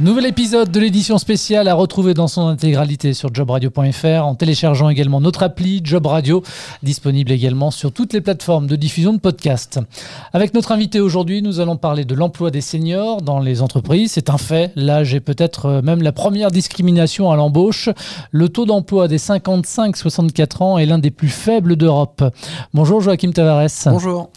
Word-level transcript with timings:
Nouvel 0.00 0.26
épisode 0.26 0.72
de 0.72 0.80
l'édition 0.80 1.18
spéciale 1.18 1.68
à 1.68 1.74
retrouver 1.74 2.14
dans 2.14 2.26
son 2.26 2.48
intégralité 2.48 3.14
sur 3.14 3.32
jobradio.fr 3.32 4.26
en 4.26 4.34
téléchargeant 4.34 4.88
également 4.88 5.20
notre 5.20 5.44
appli 5.44 5.82
Job 5.84 6.06
Radio, 6.06 6.42
disponible 6.82 7.30
également 7.30 7.70
sur 7.70 7.92
toutes 7.92 8.12
les 8.12 8.20
plateformes 8.20 8.66
de 8.66 8.74
diffusion 8.74 9.12
de 9.12 9.20
podcasts. 9.20 9.78
Avec 10.32 10.52
notre 10.52 10.72
invité 10.72 10.98
aujourd'hui, 10.98 11.42
nous 11.42 11.60
allons 11.60 11.76
parler 11.76 12.04
de 12.04 12.16
l'emploi 12.16 12.50
des 12.50 12.60
seniors 12.60 13.22
dans 13.22 13.38
les 13.38 13.62
entreprises. 13.62 14.10
C'est 14.10 14.30
un 14.30 14.36
fait. 14.36 14.72
L'âge 14.74 15.14
est 15.14 15.20
peut-être 15.20 15.80
même 15.84 16.02
la 16.02 16.10
première 16.10 16.50
discrimination 16.50 17.30
à 17.30 17.36
l'embauche. 17.36 17.88
Le 18.32 18.48
taux 18.48 18.66
d'emploi 18.66 19.06
des 19.06 19.18
55-64 19.18 20.62
ans 20.64 20.78
est 20.78 20.86
l'un 20.86 20.98
des 20.98 21.12
plus 21.12 21.28
faibles 21.28 21.76
d'Europe. 21.76 22.24
Bonjour 22.74 23.00
Joachim 23.00 23.30
Tavares. 23.30 23.68
Bonjour. 23.86 24.30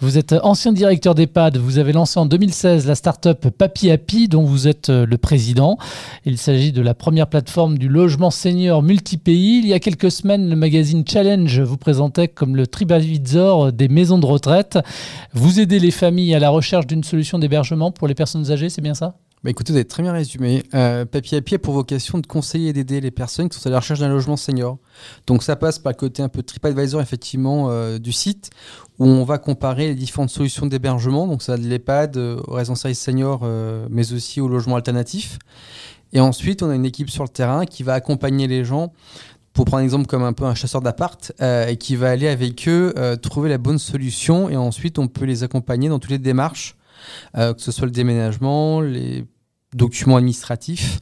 Vous 0.00 0.16
êtes 0.16 0.34
ancien 0.42 0.72
directeur 0.72 1.14
d'EHPAD. 1.14 1.58
Vous 1.58 1.78
avez 1.78 1.92
lancé 1.92 2.18
en 2.18 2.24
2016 2.24 2.86
la 2.86 2.94
start-up 2.94 3.48
Papy 3.50 3.90
Happy 3.90 4.26
dont 4.26 4.44
vous 4.44 4.68
êtes 4.68 4.90
le 5.04 5.18
président. 5.18 5.78
Il 6.24 6.38
s'agit 6.38 6.72
de 6.72 6.82
la 6.82 6.94
première 6.94 7.26
plateforme 7.26 7.78
du 7.78 7.88
logement 7.88 8.30
senior 8.30 8.82
multi-pays. 8.82 9.58
Il 9.58 9.66
y 9.66 9.72
a 9.72 9.80
quelques 9.80 10.10
semaines, 10.10 10.48
le 10.48 10.56
magazine 10.56 11.04
Challenge 11.06 11.60
vous 11.60 11.76
présentait 11.76 12.28
comme 12.28 12.56
le 12.56 12.66
TripAdvisor 12.66 13.72
des 13.72 13.88
maisons 13.88 14.18
de 14.18 14.26
retraite. 14.26 14.78
Vous 15.32 15.60
aidez 15.60 15.78
les 15.78 15.90
familles 15.90 16.34
à 16.34 16.38
la 16.38 16.50
recherche 16.50 16.86
d'une 16.86 17.04
solution 17.04 17.38
d'hébergement 17.38 17.92
pour 17.92 18.08
les 18.08 18.14
personnes 18.14 18.50
âgées, 18.50 18.68
c'est 18.68 18.82
bien 18.82 18.94
ça? 18.94 19.16
Bah 19.44 19.50
écoutez, 19.50 19.72
vous 19.72 19.76
avez 19.76 19.84
très 19.84 20.02
bien 20.04 20.12
résumé. 20.12 20.62
Euh, 20.72 21.04
Papier 21.04 21.38
à 21.38 21.40
pied 21.40 21.56
a 21.56 21.58
pour 21.58 21.74
vocation 21.74 22.18
de 22.18 22.26
conseiller 22.26 22.68
et 22.68 22.72
d'aider 22.72 23.00
les 23.00 23.10
personnes 23.10 23.48
qui 23.48 23.58
sont 23.58 23.66
à 23.68 23.72
la 23.72 23.80
recherche 23.80 23.98
d'un 23.98 24.08
logement 24.08 24.36
senior. 24.36 24.78
Donc 25.26 25.42
ça 25.42 25.56
passe 25.56 25.80
par 25.80 25.92
le 25.92 25.96
côté 25.96 26.22
un 26.22 26.28
peu 26.28 26.42
TripAdvisor 26.42 27.00
effectivement 27.00 27.68
euh, 27.68 27.98
du 27.98 28.12
site 28.12 28.50
où 29.00 29.06
on 29.06 29.24
va 29.24 29.38
comparer 29.38 29.88
les 29.88 29.94
différentes 29.96 30.30
solutions 30.30 30.66
d'hébergement. 30.66 31.26
Donc 31.26 31.42
ça 31.42 31.52
va 31.52 31.58
de 31.58 31.66
l'EHPAD 31.66 32.16
euh, 32.16 32.40
au 32.46 32.54
résidence 32.54 32.82
service 32.82 33.00
senior, 33.00 33.40
euh, 33.42 33.88
mais 33.90 34.12
aussi 34.12 34.40
au 34.40 34.46
logement 34.46 34.76
alternatif. 34.76 35.38
Et 36.12 36.20
ensuite, 36.20 36.62
on 36.62 36.70
a 36.70 36.74
une 36.74 36.84
équipe 36.84 37.10
sur 37.10 37.24
le 37.24 37.28
terrain 37.28 37.64
qui 37.64 37.82
va 37.82 37.94
accompagner 37.94 38.46
les 38.46 38.64
gens 38.64 38.92
pour 39.52 39.64
prendre 39.64 39.80
un 39.80 39.84
exemple 39.84 40.06
comme 40.06 40.22
un 40.22 40.32
peu 40.32 40.44
un 40.44 40.54
chasseur 40.54 40.80
d'appart, 40.80 41.32
euh, 41.40 41.66
et 41.66 41.76
qui 41.76 41.96
va 41.96 42.10
aller 42.10 42.28
avec 42.28 42.66
eux 42.68 42.94
euh, 42.96 43.16
trouver 43.16 43.50
la 43.50 43.58
bonne 43.58 43.78
solution, 43.78 44.48
et 44.48 44.56
ensuite 44.56 44.98
on 44.98 45.08
peut 45.08 45.24
les 45.24 45.42
accompagner 45.42 45.88
dans 45.88 45.98
toutes 45.98 46.10
les 46.10 46.18
démarches, 46.18 46.76
euh, 47.36 47.52
que 47.52 47.60
ce 47.60 47.72
soit 47.72 47.86
le 47.86 47.92
déménagement, 47.92 48.80
les 48.80 49.24
documents 49.74 50.18
administratifs, 50.18 51.00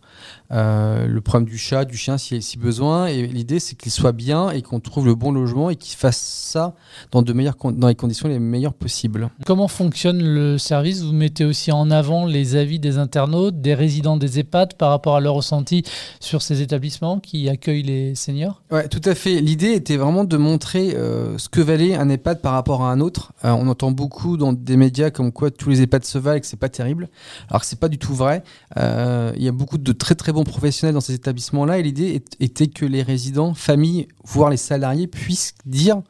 euh, 0.53 1.07
le 1.07 1.21
problème 1.21 1.49
du 1.49 1.59
chat, 1.59 1.85
du 1.85 1.97
chien 1.97 2.19
si, 2.19 2.43
si 2.43 2.59
besoin. 2.59 3.07
Et 3.07 3.27
l'idée, 3.27 3.61
c'est 3.61 3.77
qu'il 3.77 3.93
soit 3.93 4.13
bien 4.13 4.51
et 4.51 4.63
qu'on 4.63 4.81
trouve 4.81 5.07
le 5.07 5.15
bon 5.15 5.33
logement 5.33 5.71
et 5.71 5.77
qu'il 5.77 5.97
fasse 5.97 6.19
ça 6.19 6.75
dans, 7.13 7.23
de 7.23 7.33
meilleures, 7.33 7.57
dans 7.73 7.89
les 7.89 7.95
conditions 7.95 8.29
les 8.29 8.39
meilleures 8.39 8.75
possibles. 8.75 9.31
Comment 9.47 9.69
fonctionne 9.69 10.23
le 10.23 10.59
service? 10.59 11.03
Vous 11.03 11.13
mettez 11.13 11.45
aussi 11.45 11.71
en 11.73 11.91
avant 11.91 12.27
les 12.27 12.57
avis 12.57 12.79
des 12.79 12.99
internautes, 12.99 13.61
des 13.61 13.75
résidents 13.75 14.17
des 14.17 14.41
EHPAD 14.41 14.75
par 14.75 14.91
rapport 14.91 15.17
à 15.17 15.21
leur 15.21 15.35
ressenti 15.35 15.85
sur 16.19 16.43
ces 16.43 16.63
établissements 16.63 17.21
qui 17.21 17.49
accueillent 17.49 17.83
les 17.83 18.15
seniors? 18.15 18.63
Ouais, 18.71 18.89
tout 18.89 19.01
à 19.05 19.15
fait. 19.15 19.41
L'idée 19.41 19.73
était 19.73 19.97
vraiment 19.97 20.25
de 20.25 20.37
montrer 20.37 20.95
euh, 20.95 21.39
ce 21.39 21.49
que 21.49 21.61
valait 21.61 21.95
un 21.95 22.09
EHPAD 22.09 22.41
par 22.41 22.53
rapport 22.53 22.83
à 22.83 22.91
un 22.91 23.01
autre. 23.01 23.33
Euh, 23.45 23.51
on 23.51 23.69
entend 23.69 23.93
beaucoup 23.93 24.37
dans 24.37 24.53
des 24.53 24.77
médias 24.77 25.11
comme 25.11 25.33
quoi 25.33 25.51
tous 25.51 25.71
les 25.71 25.83
EHPAD 25.83 26.05
se 26.05 26.19
valent 26.19 26.37
et 26.37 26.41
que 26.41 26.47
c'est 26.47 26.57
pas 26.57 26.69
terrible. 26.69 27.09
Alors 27.49 27.61
que 27.61 27.67
c'est 27.67 27.79
pas 27.79 27.89
du 27.89 27.99
tout 27.99 28.15
vrai. 28.15 28.43
Il 28.77 29.43
y 29.43 29.49
a 29.49 29.53
beaucoup 29.53 29.79
de 29.79 29.93
très 29.93 30.15
très 30.15 30.33
professionnels 30.45 30.95
dans 30.95 31.01
ces 31.01 31.15
établissements-là 31.15 31.79
et 31.79 31.83
l'idée 31.83 32.23
était 32.41 32.67
que 32.67 32.85
les 32.85 33.03
résidents, 33.03 33.55
familles, 33.55 34.09
voire 34.25 34.51
les 34.51 34.57
salariés 34.57 35.07
puissent 35.07 35.55
dire 35.67 36.03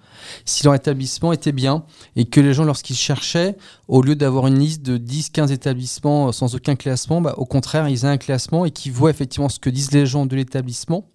si 0.44 0.64
leur 0.64 0.74
établissement 0.74 1.32
était 1.32 1.52
bien 1.52 1.84
et 2.16 2.24
que 2.24 2.40
les 2.40 2.54
gens, 2.54 2.64
lorsqu'ils 2.64 2.96
cherchaient, 2.96 3.56
au 3.88 4.02
lieu 4.02 4.14
d'avoir 4.14 4.46
une 4.46 4.58
liste 4.58 4.82
de 4.82 4.98
10-15 4.98 5.52
établissements 5.52 6.32
sans 6.32 6.54
aucun 6.54 6.76
classement, 6.76 7.20
bah, 7.20 7.34
au 7.36 7.46
contraire, 7.46 7.88
ils 7.88 8.04
aient 8.04 8.08
un 8.08 8.18
classement 8.18 8.64
et 8.64 8.70
qu'ils 8.70 8.92
voient 8.92 9.10
effectivement 9.10 9.48
ce 9.48 9.58
que 9.58 9.70
disent 9.70 9.92
les 9.92 10.06
gens 10.06 10.26
de 10.26 10.36
l'établissement. 10.36 11.06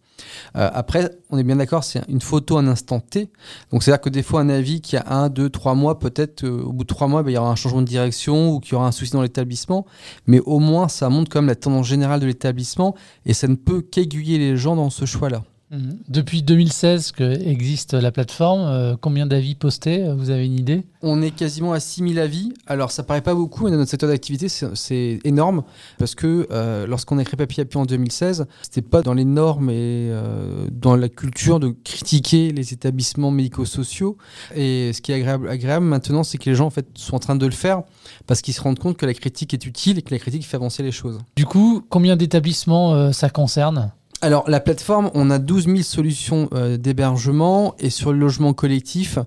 Euh, 0.55 0.69
après, 0.73 1.11
on 1.29 1.37
est 1.37 1.43
bien 1.43 1.57
d'accord, 1.57 1.83
c'est 1.83 2.01
une 2.07 2.21
photo 2.21 2.57
un 2.57 2.67
instant 2.67 2.99
T. 2.99 3.29
Donc, 3.71 3.83
c'est-à-dire 3.83 4.01
que 4.01 4.09
des 4.09 4.23
fois, 4.23 4.41
un 4.41 4.49
avis 4.49 4.81
qui 4.81 4.97
a 4.97 5.05
un, 5.07 5.29
deux, 5.29 5.49
trois 5.49 5.75
mois, 5.75 5.99
peut-être 5.99 6.43
euh, 6.43 6.63
au 6.63 6.71
bout 6.71 6.83
de 6.83 6.87
trois 6.87 7.07
mois, 7.07 7.23
bah, 7.23 7.31
il 7.31 7.33
y 7.33 7.37
aura 7.37 7.49
un 7.49 7.55
changement 7.55 7.81
de 7.81 7.87
direction 7.87 8.51
ou 8.51 8.59
qu'il 8.59 8.73
y 8.73 8.75
aura 8.75 8.87
un 8.87 8.91
souci 8.91 9.11
dans 9.11 9.21
l'établissement. 9.21 9.85
Mais 10.27 10.39
au 10.39 10.59
moins, 10.59 10.87
ça 10.87 11.09
montre 11.09 11.31
quand 11.31 11.39
même 11.41 11.49
la 11.49 11.55
tendance 11.55 11.87
générale 11.87 12.19
de 12.19 12.25
l'établissement 12.25 12.95
et 13.25 13.33
ça 13.33 13.47
ne 13.47 13.55
peut 13.55 13.81
qu'aiguiller 13.81 14.37
les 14.37 14.57
gens 14.57 14.75
dans 14.75 14.89
ce 14.89 15.05
choix-là. 15.05 15.43
Mhm. 15.75 15.97
Depuis 16.07 16.41
2016 16.43 17.11
que 17.11 17.23
existe 17.23 17.93
la 17.93 18.11
plateforme, 18.11 18.61
euh, 18.61 18.95
combien 18.99 19.25
d'avis 19.25 19.55
postés 19.55 20.07
Vous 20.15 20.29
avez 20.29 20.45
une 20.45 20.57
idée? 20.59 20.83
On 21.01 21.21
est 21.21 21.31
quasiment 21.31 21.73
à 21.73 21.79
6000 21.79 22.19
avis. 22.19 22.53
Alors 22.67 22.91
ça 22.91 23.03
paraît 23.03 23.21
pas 23.21 23.35
beaucoup, 23.35 23.65
mais 23.65 23.71
dans 23.71 23.77
notre 23.77 23.91
secteur 23.91 24.09
d'activité, 24.09 24.47
c'est- 24.49 25.19
énorme 25.25 25.63
parce 25.97 26.15
que 26.15 26.47
euh, 26.51 26.87
lorsqu'on 26.87 27.17
a 27.17 27.23
créé 27.23 27.35
Papy 27.37 27.61
Happy 27.61 27.77
en 27.77 27.85
2016, 27.85 28.45
c'était 28.61 28.81
pas 28.81 29.01
dans 29.01 29.13
les 29.13 29.25
normes 29.25 29.69
et 29.69 30.09
euh, 30.11 30.67
dans 30.71 30.95
la 30.95 31.09
culture 31.09 31.59
de 31.59 31.75
critiquer 31.83 32.51
les 32.51 32.73
établissements 32.73 33.31
médico-sociaux. 33.31 34.17
Et 34.55 34.91
ce 34.93 35.01
qui 35.01 35.11
est 35.11 35.15
agréable, 35.15 35.49
agréable 35.49 35.85
maintenant, 35.85 36.23
c'est 36.23 36.37
que 36.37 36.49
les 36.49 36.55
gens 36.55 36.67
en 36.67 36.69
fait 36.69 36.87
sont 36.95 37.15
en 37.15 37.19
train 37.19 37.35
de 37.35 37.45
le 37.45 37.51
faire 37.51 37.83
parce 38.27 38.41
qu'ils 38.41 38.53
se 38.53 38.61
rendent 38.61 38.79
compte 38.79 38.97
que 38.97 39.05
la 39.05 39.13
critique 39.13 39.53
est 39.53 39.65
utile 39.65 39.97
et 39.97 40.01
que 40.01 40.13
la 40.13 40.19
critique 40.19 40.45
fait 40.45 40.55
avancer 40.55 40.83
les 40.83 40.91
choses. 40.91 41.19
Du 41.35 41.45
coup, 41.45 41.83
combien 41.89 42.15
d'établissements 42.15 42.93
euh, 42.93 43.11
ça 43.11 43.29
concerne? 43.29 43.91
Alors, 44.21 44.49
la 44.49 44.59
plateforme, 44.59 45.11
on 45.13 45.29
a 45.29 45.39
12 45.39 45.65
000 45.65 45.77
solutions 45.83 46.49
euh, 46.53 46.77
d'hébergement 46.77 47.75
et 47.79 47.89
sur 47.89 48.11
le 48.11 48.17
logement 48.19 48.53
collectif, 48.53 49.19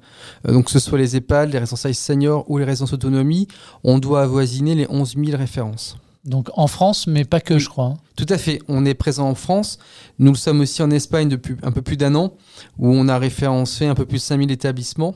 euh, 0.46 0.52
donc 0.52 0.64
que 0.66 0.70
ce 0.70 0.78
soit 0.80 0.98
les 0.98 1.14
EHPAD, 1.16 1.52
les 1.52 1.58
résidences 1.58 1.92
seniors 1.92 2.50
ou 2.50 2.58
les 2.58 2.64
résidences 2.64 2.92
autonomie, 2.94 3.46
on 3.84 3.98
doit 3.98 4.22
avoisiner 4.22 4.74
les 4.74 4.86
11 4.88 5.14
000 5.22 5.36
références. 5.38 5.96
Donc 6.24 6.48
en 6.54 6.66
France, 6.66 7.06
mais 7.06 7.24
pas 7.24 7.40
que, 7.40 7.54
Oui. 7.54 7.60
je 7.60 7.68
crois. 7.68 7.84
hein. 7.86 7.96
Tout 8.16 8.26
à 8.28 8.38
fait. 8.38 8.60
On 8.66 8.84
est 8.84 8.94
présent 8.94 9.28
en 9.28 9.34
France. 9.34 9.78
Nous 10.18 10.32
le 10.32 10.36
sommes 10.36 10.60
aussi 10.60 10.82
en 10.82 10.90
Espagne 10.90 11.28
depuis 11.28 11.54
un 11.62 11.70
peu 11.70 11.80
plus 11.82 11.96
d'un 11.96 12.14
an, 12.16 12.32
où 12.78 12.88
on 12.92 13.08
a 13.08 13.18
référencé 13.18 13.86
un 13.86 13.94
peu 13.94 14.04
plus 14.04 14.16
de 14.18 14.22
5000 14.22 14.50
établissements. 14.50 15.14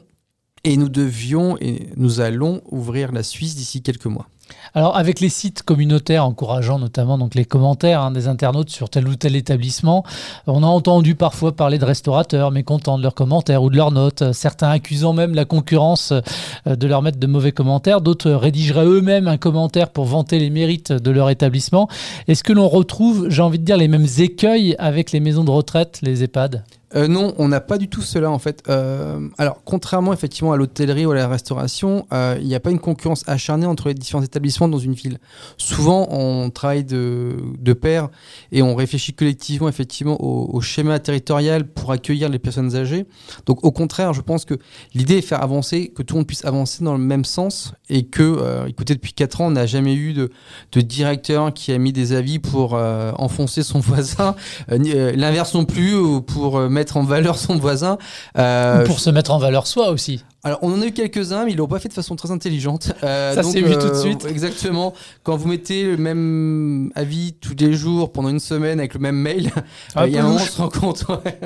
Et 0.65 0.77
nous 0.77 0.89
devions 0.89 1.57
et 1.61 1.89
nous 1.97 2.21
allons 2.21 2.63
ouvrir 2.71 3.11
la 3.11 3.25
Suisse 3.25 3.57
d'ici 3.57 3.83
quelques 3.83 4.07
mois. 4.07 4.29
Alors 4.75 4.97
avec 4.97 5.21
les 5.21 5.29
sites 5.29 5.63
communautaires 5.63 6.25
encourageant 6.25 6.79
notamment 6.79 7.19
les 7.35 7.45
commentaires 7.45 8.01
hein, 8.01 8.11
des 8.11 8.27
internautes 8.27 8.71
sur 8.71 8.89
tel 8.89 9.07
ou 9.07 9.17
tel 9.17 9.37
établissement, 9.37 10.05
on 10.47 10.63
a 10.63 10.67
entendu 10.67 11.15
parfois 11.15 11.55
parler 11.55 11.79
de 11.79 11.85
restaurateurs 11.85 12.51
mécontents 12.51 12.97
de 12.97 13.03
leurs 13.03 13.15
commentaires 13.15 13.63
ou 13.63 13.71
de 13.71 13.77
leurs 13.77 13.91
notes, 13.91 14.33
certains 14.33 14.71
accusant 14.71 15.13
même 15.13 15.35
la 15.35 15.45
concurrence 15.45 16.13
euh, 16.13 16.77
de 16.77 16.87
leur 16.87 17.03
mettre 17.03 17.19
de 17.19 17.27
mauvais 17.27 17.53
commentaires, 17.53 18.01
d'autres 18.01 18.31
rédigeraient 18.31 18.87
eux-mêmes 18.87 19.29
un 19.29 19.37
commentaire 19.37 19.91
pour 19.91 20.07
vanter 20.07 20.39
les 20.39 20.51
mérites 20.51 20.93
de 20.93 21.11
leur 21.11 21.31
établissement. 21.31 21.89
Est-ce 22.29 22.43
que 22.43 22.53
l'on 22.53 22.69
retrouve, 22.69 23.29
j'ai 23.29 23.43
envie 23.43 23.59
de 23.59 23.65
dire, 23.65 23.77
les 23.77 23.89
mêmes 23.89 24.07
écueils 24.19 24.75
avec 24.79 25.13
les 25.13 25.21
maisons 25.21 25.45
de 25.45 25.51
retraite, 25.51 26.01
les 26.03 26.25
EHPAD? 26.25 26.65
Euh, 26.95 27.09
non, 27.09 27.35
on 27.39 27.49
n'a 27.49 27.61
pas 27.61 27.79
du 27.79 27.89
tout 27.89 28.03
cela 28.03 28.31
en 28.31 28.39
fait. 28.39 28.63
Euh, 28.69 29.29
alors, 29.39 29.63
contrairement 29.65 30.13
effectivement 30.13 30.53
à 30.53 30.57
l'hôtellerie 30.57 31.07
ou 31.07 31.13
à 31.13 31.15
la 31.15 31.29
restauration, 31.29 32.07
euh, 32.13 32.37
il 32.41 32.47
n'y 32.47 32.55
a 32.55 32.61
pas 32.61 32.71
une 32.71 32.79
concurrence 32.79 33.25
acharnée 33.27 33.67
entre 33.67 33.89
les 33.89 33.95
différents 33.95 34.23
établissements 34.23 34.69
dans 34.69 34.79
une 34.79 34.95
ville. 34.95 35.19
Souvent, 35.57 36.09
on 36.11 36.51
travaille 36.51 36.85
de, 36.85 37.73
pair 37.81 38.11
et 38.53 38.63
on 38.63 38.75
réfléchit 38.75 39.15
collectivement 39.15 39.69
effectivement 39.69 40.23
au, 40.23 40.61
schéma 40.61 40.99
territorial 40.99 41.67
pour 41.67 41.91
accueillir 41.91 42.29
les 42.29 42.39
personnes 42.39 42.77
âgées. 42.77 43.07
Donc, 43.47 43.65
au 43.65 43.73
contraire, 43.73 44.13
je 44.13 44.21
pense 44.21 44.45
que 44.45 44.55
l'idée 44.95 45.15
est 45.15 45.21
de 45.21 45.25
faire 45.25 45.43
avancer, 45.43 45.89
que 45.89 46.03
tout 46.03 46.15
le 46.15 46.21
monde 46.21 46.27
puisse 46.27 46.45
avancer 46.45 46.85
dans 46.85 46.93
le 46.93 46.99
même 46.99 47.25
sens 47.25 47.73
et 47.89 48.05
que, 48.05 48.69
écoutez, 48.69 48.95
depuis 48.95 49.15
4 49.15 49.41
ans, 49.41 49.47
on 49.47 49.53
n'a 49.53 49.67
jamais 49.67 49.95
eu 49.95 50.13
de, 50.13 50.31
de 50.73 50.81
directeur 50.83 51.53
qui 51.55 51.73
a 51.73 51.79
mis 51.79 51.93
des 51.93 52.13
avis 52.13 52.39
pour 52.39 52.75
enfoncer 52.75 53.63
son 53.63 53.81
voisin, 53.81 54.37
l'inverse 54.69 55.55
non 55.55 55.65
plus, 55.65 55.95
ou 55.95 56.21
pour 56.21 56.59
euh, 56.59 56.69
mettre 56.83 56.97
en 56.97 57.05
valeur 57.05 57.39
son 57.39 57.57
voisin. 57.57 57.97
Euh, 58.37 58.83
Ou 58.83 58.87
pour 58.87 58.99
se 58.99 59.09
mettre 59.11 59.31
en 59.31 59.39
valeur 59.39 59.67
soi 59.67 59.91
aussi 59.91 60.25
alors, 60.45 60.59
on 60.63 60.73
en 60.73 60.83
a 60.83 60.87
eu 60.87 60.91
quelques-uns, 60.93 61.45
mais 61.45 61.53
ils 61.53 61.57
l'ont 61.57 61.69
pas 61.69 61.79
fait 61.79 61.89
de 61.89 61.95
façon 61.95 62.17
très 62.17 62.33
intelligente. 62.33 62.93
Euh, 63.05 63.33
Ça 63.33 63.45
s'est 63.45 63.61
vu 63.61 63.79
tout 63.79 63.91
de 63.91 63.95
suite. 63.95 64.27
Exactement. 64.29 64.93
Quand 65.23 65.37
vous 65.37 65.47
mettez 65.47 65.85
le 65.85 65.97
même 65.97 66.91
avis 66.97 67.35
tous 67.35 67.55
les 67.57 67.75
jours 67.75 68.11
pendant 68.11 68.29
une 68.29 68.41
semaine 68.41 68.81
avec 68.81 68.95
le 68.95 68.99
même 68.99 69.15
mail, 69.15 69.53
Un 69.95 70.03
euh, 70.03 70.09
il 70.09 70.15
y 70.15 70.19
a 70.19 70.25
un 70.25 70.27
moment, 70.27 70.41
on 70.43 70.45
se 70.45 70.61
rend 70.61 70.69
compte. 70.69 71.05
ouais. 71.09 71.39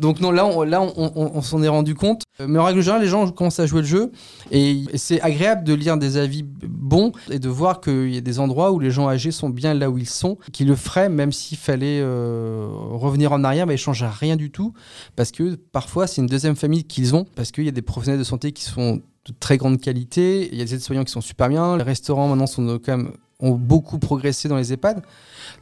Donc 0.00 0.20
non, 0.20 0.30
là, 0.30 0.46
on, 0.46 1.42
s'en 1.42 1.62
est 1.62 1.68
rendu 1.68 1.94
compte. 1.94 2.22
Euh, 2.40 2.46
Mais 2.48 2.58
en 2.58 2.64
règle 2.64 2.80
générale, 2.80 3.02
les 3.02 3.08
gens 3.08 3.30
commencent 3.30 3.60
à 3.60 3.66
jouer 3.66 3.80
le 3.80 3.86
jeu, 3.86 4.12
et, 4.50 4.84
c'est 4.94 5.20
agréable 5.20 5.64
de 5.64 5.74
lire 5.74 5.96
des 5.96 6.16
avis 6.16 6.42
bons 6.42 7.12
et 7.30 7.38
de 7.38 7.48
voir 7.48 7.80
qu'il 7.80 8.14
y 8.14 8.18
a 8.18 8.20
des 8.20 8.38
endroits 8.38 8.72
où 8.72 8.78
les 8.78 8.90
gens 8.90 9.08
âgés 9.08 9.30
sont 9.30 9.50
bien 9.50 9.74
là 9.74 9.90
où 9.90 9.98
ils 9.98 10.08
sont, 10.08 10.38
qui 10.52 10.64
le 10.64 10.76
feraient 10.76 11.08
même 11.08 11.32
s'il 11.32 11.58
fallait 11.58 12.00
euh, 12.00 12.68
revenir 12.70 13.32
en 13.32 13.44
arrière, 13.44 13.66
mais 13.66 13.74
ils 13.74 13.78
changent 13.78 14.04
rien 14.04 14.36
du 14.36 14.50
tout 14.50 14.72
parce 15.16 15.30
que 15.30 15.54
parfois 15.54 16.06
c'est 16.06 16.20
une 16.20 16.26
deuxième 16.26 16.56
famille 16.56 16.84
qu'ils 16.84 17.14
ont, 17.14 17.26
parce 17.34 17.50
qu'il 17.52 17.64
y 17.64 17.68
a 17.68 17.72
des 17.72 17.82
professionnels 17.82 18.18
de 18.18 18.24
santé 18.24 18.52
qui 18.52 18.64
sont 18.64 18.96
de 19.26 19.34
très 19.40 19.56
grande 19.56 19.80
qualité, 19.80 20.48
il 20.52 20.58
y 20.58 20.62
a 20.62 20.64
des 20.64 20.74
aides-soignants 20.74 21.04
qui 21.04 21.12
sont 21.12 21.20
super 21.20 21.48
bien, 21.48 21.76
les 21.76 21.82
restaurants 21.82 22.28
maintenant 22.28 22.46
sont 22.46 22.78
quand 22.78 22.96
même 22.96 23.12
ont 23.40 23.52
beaucoup 23.52 23.98
progressé 23.98 24.48
dans 24.48 24.56
les 24.56 24.72
EHPAD. 24.72 25.02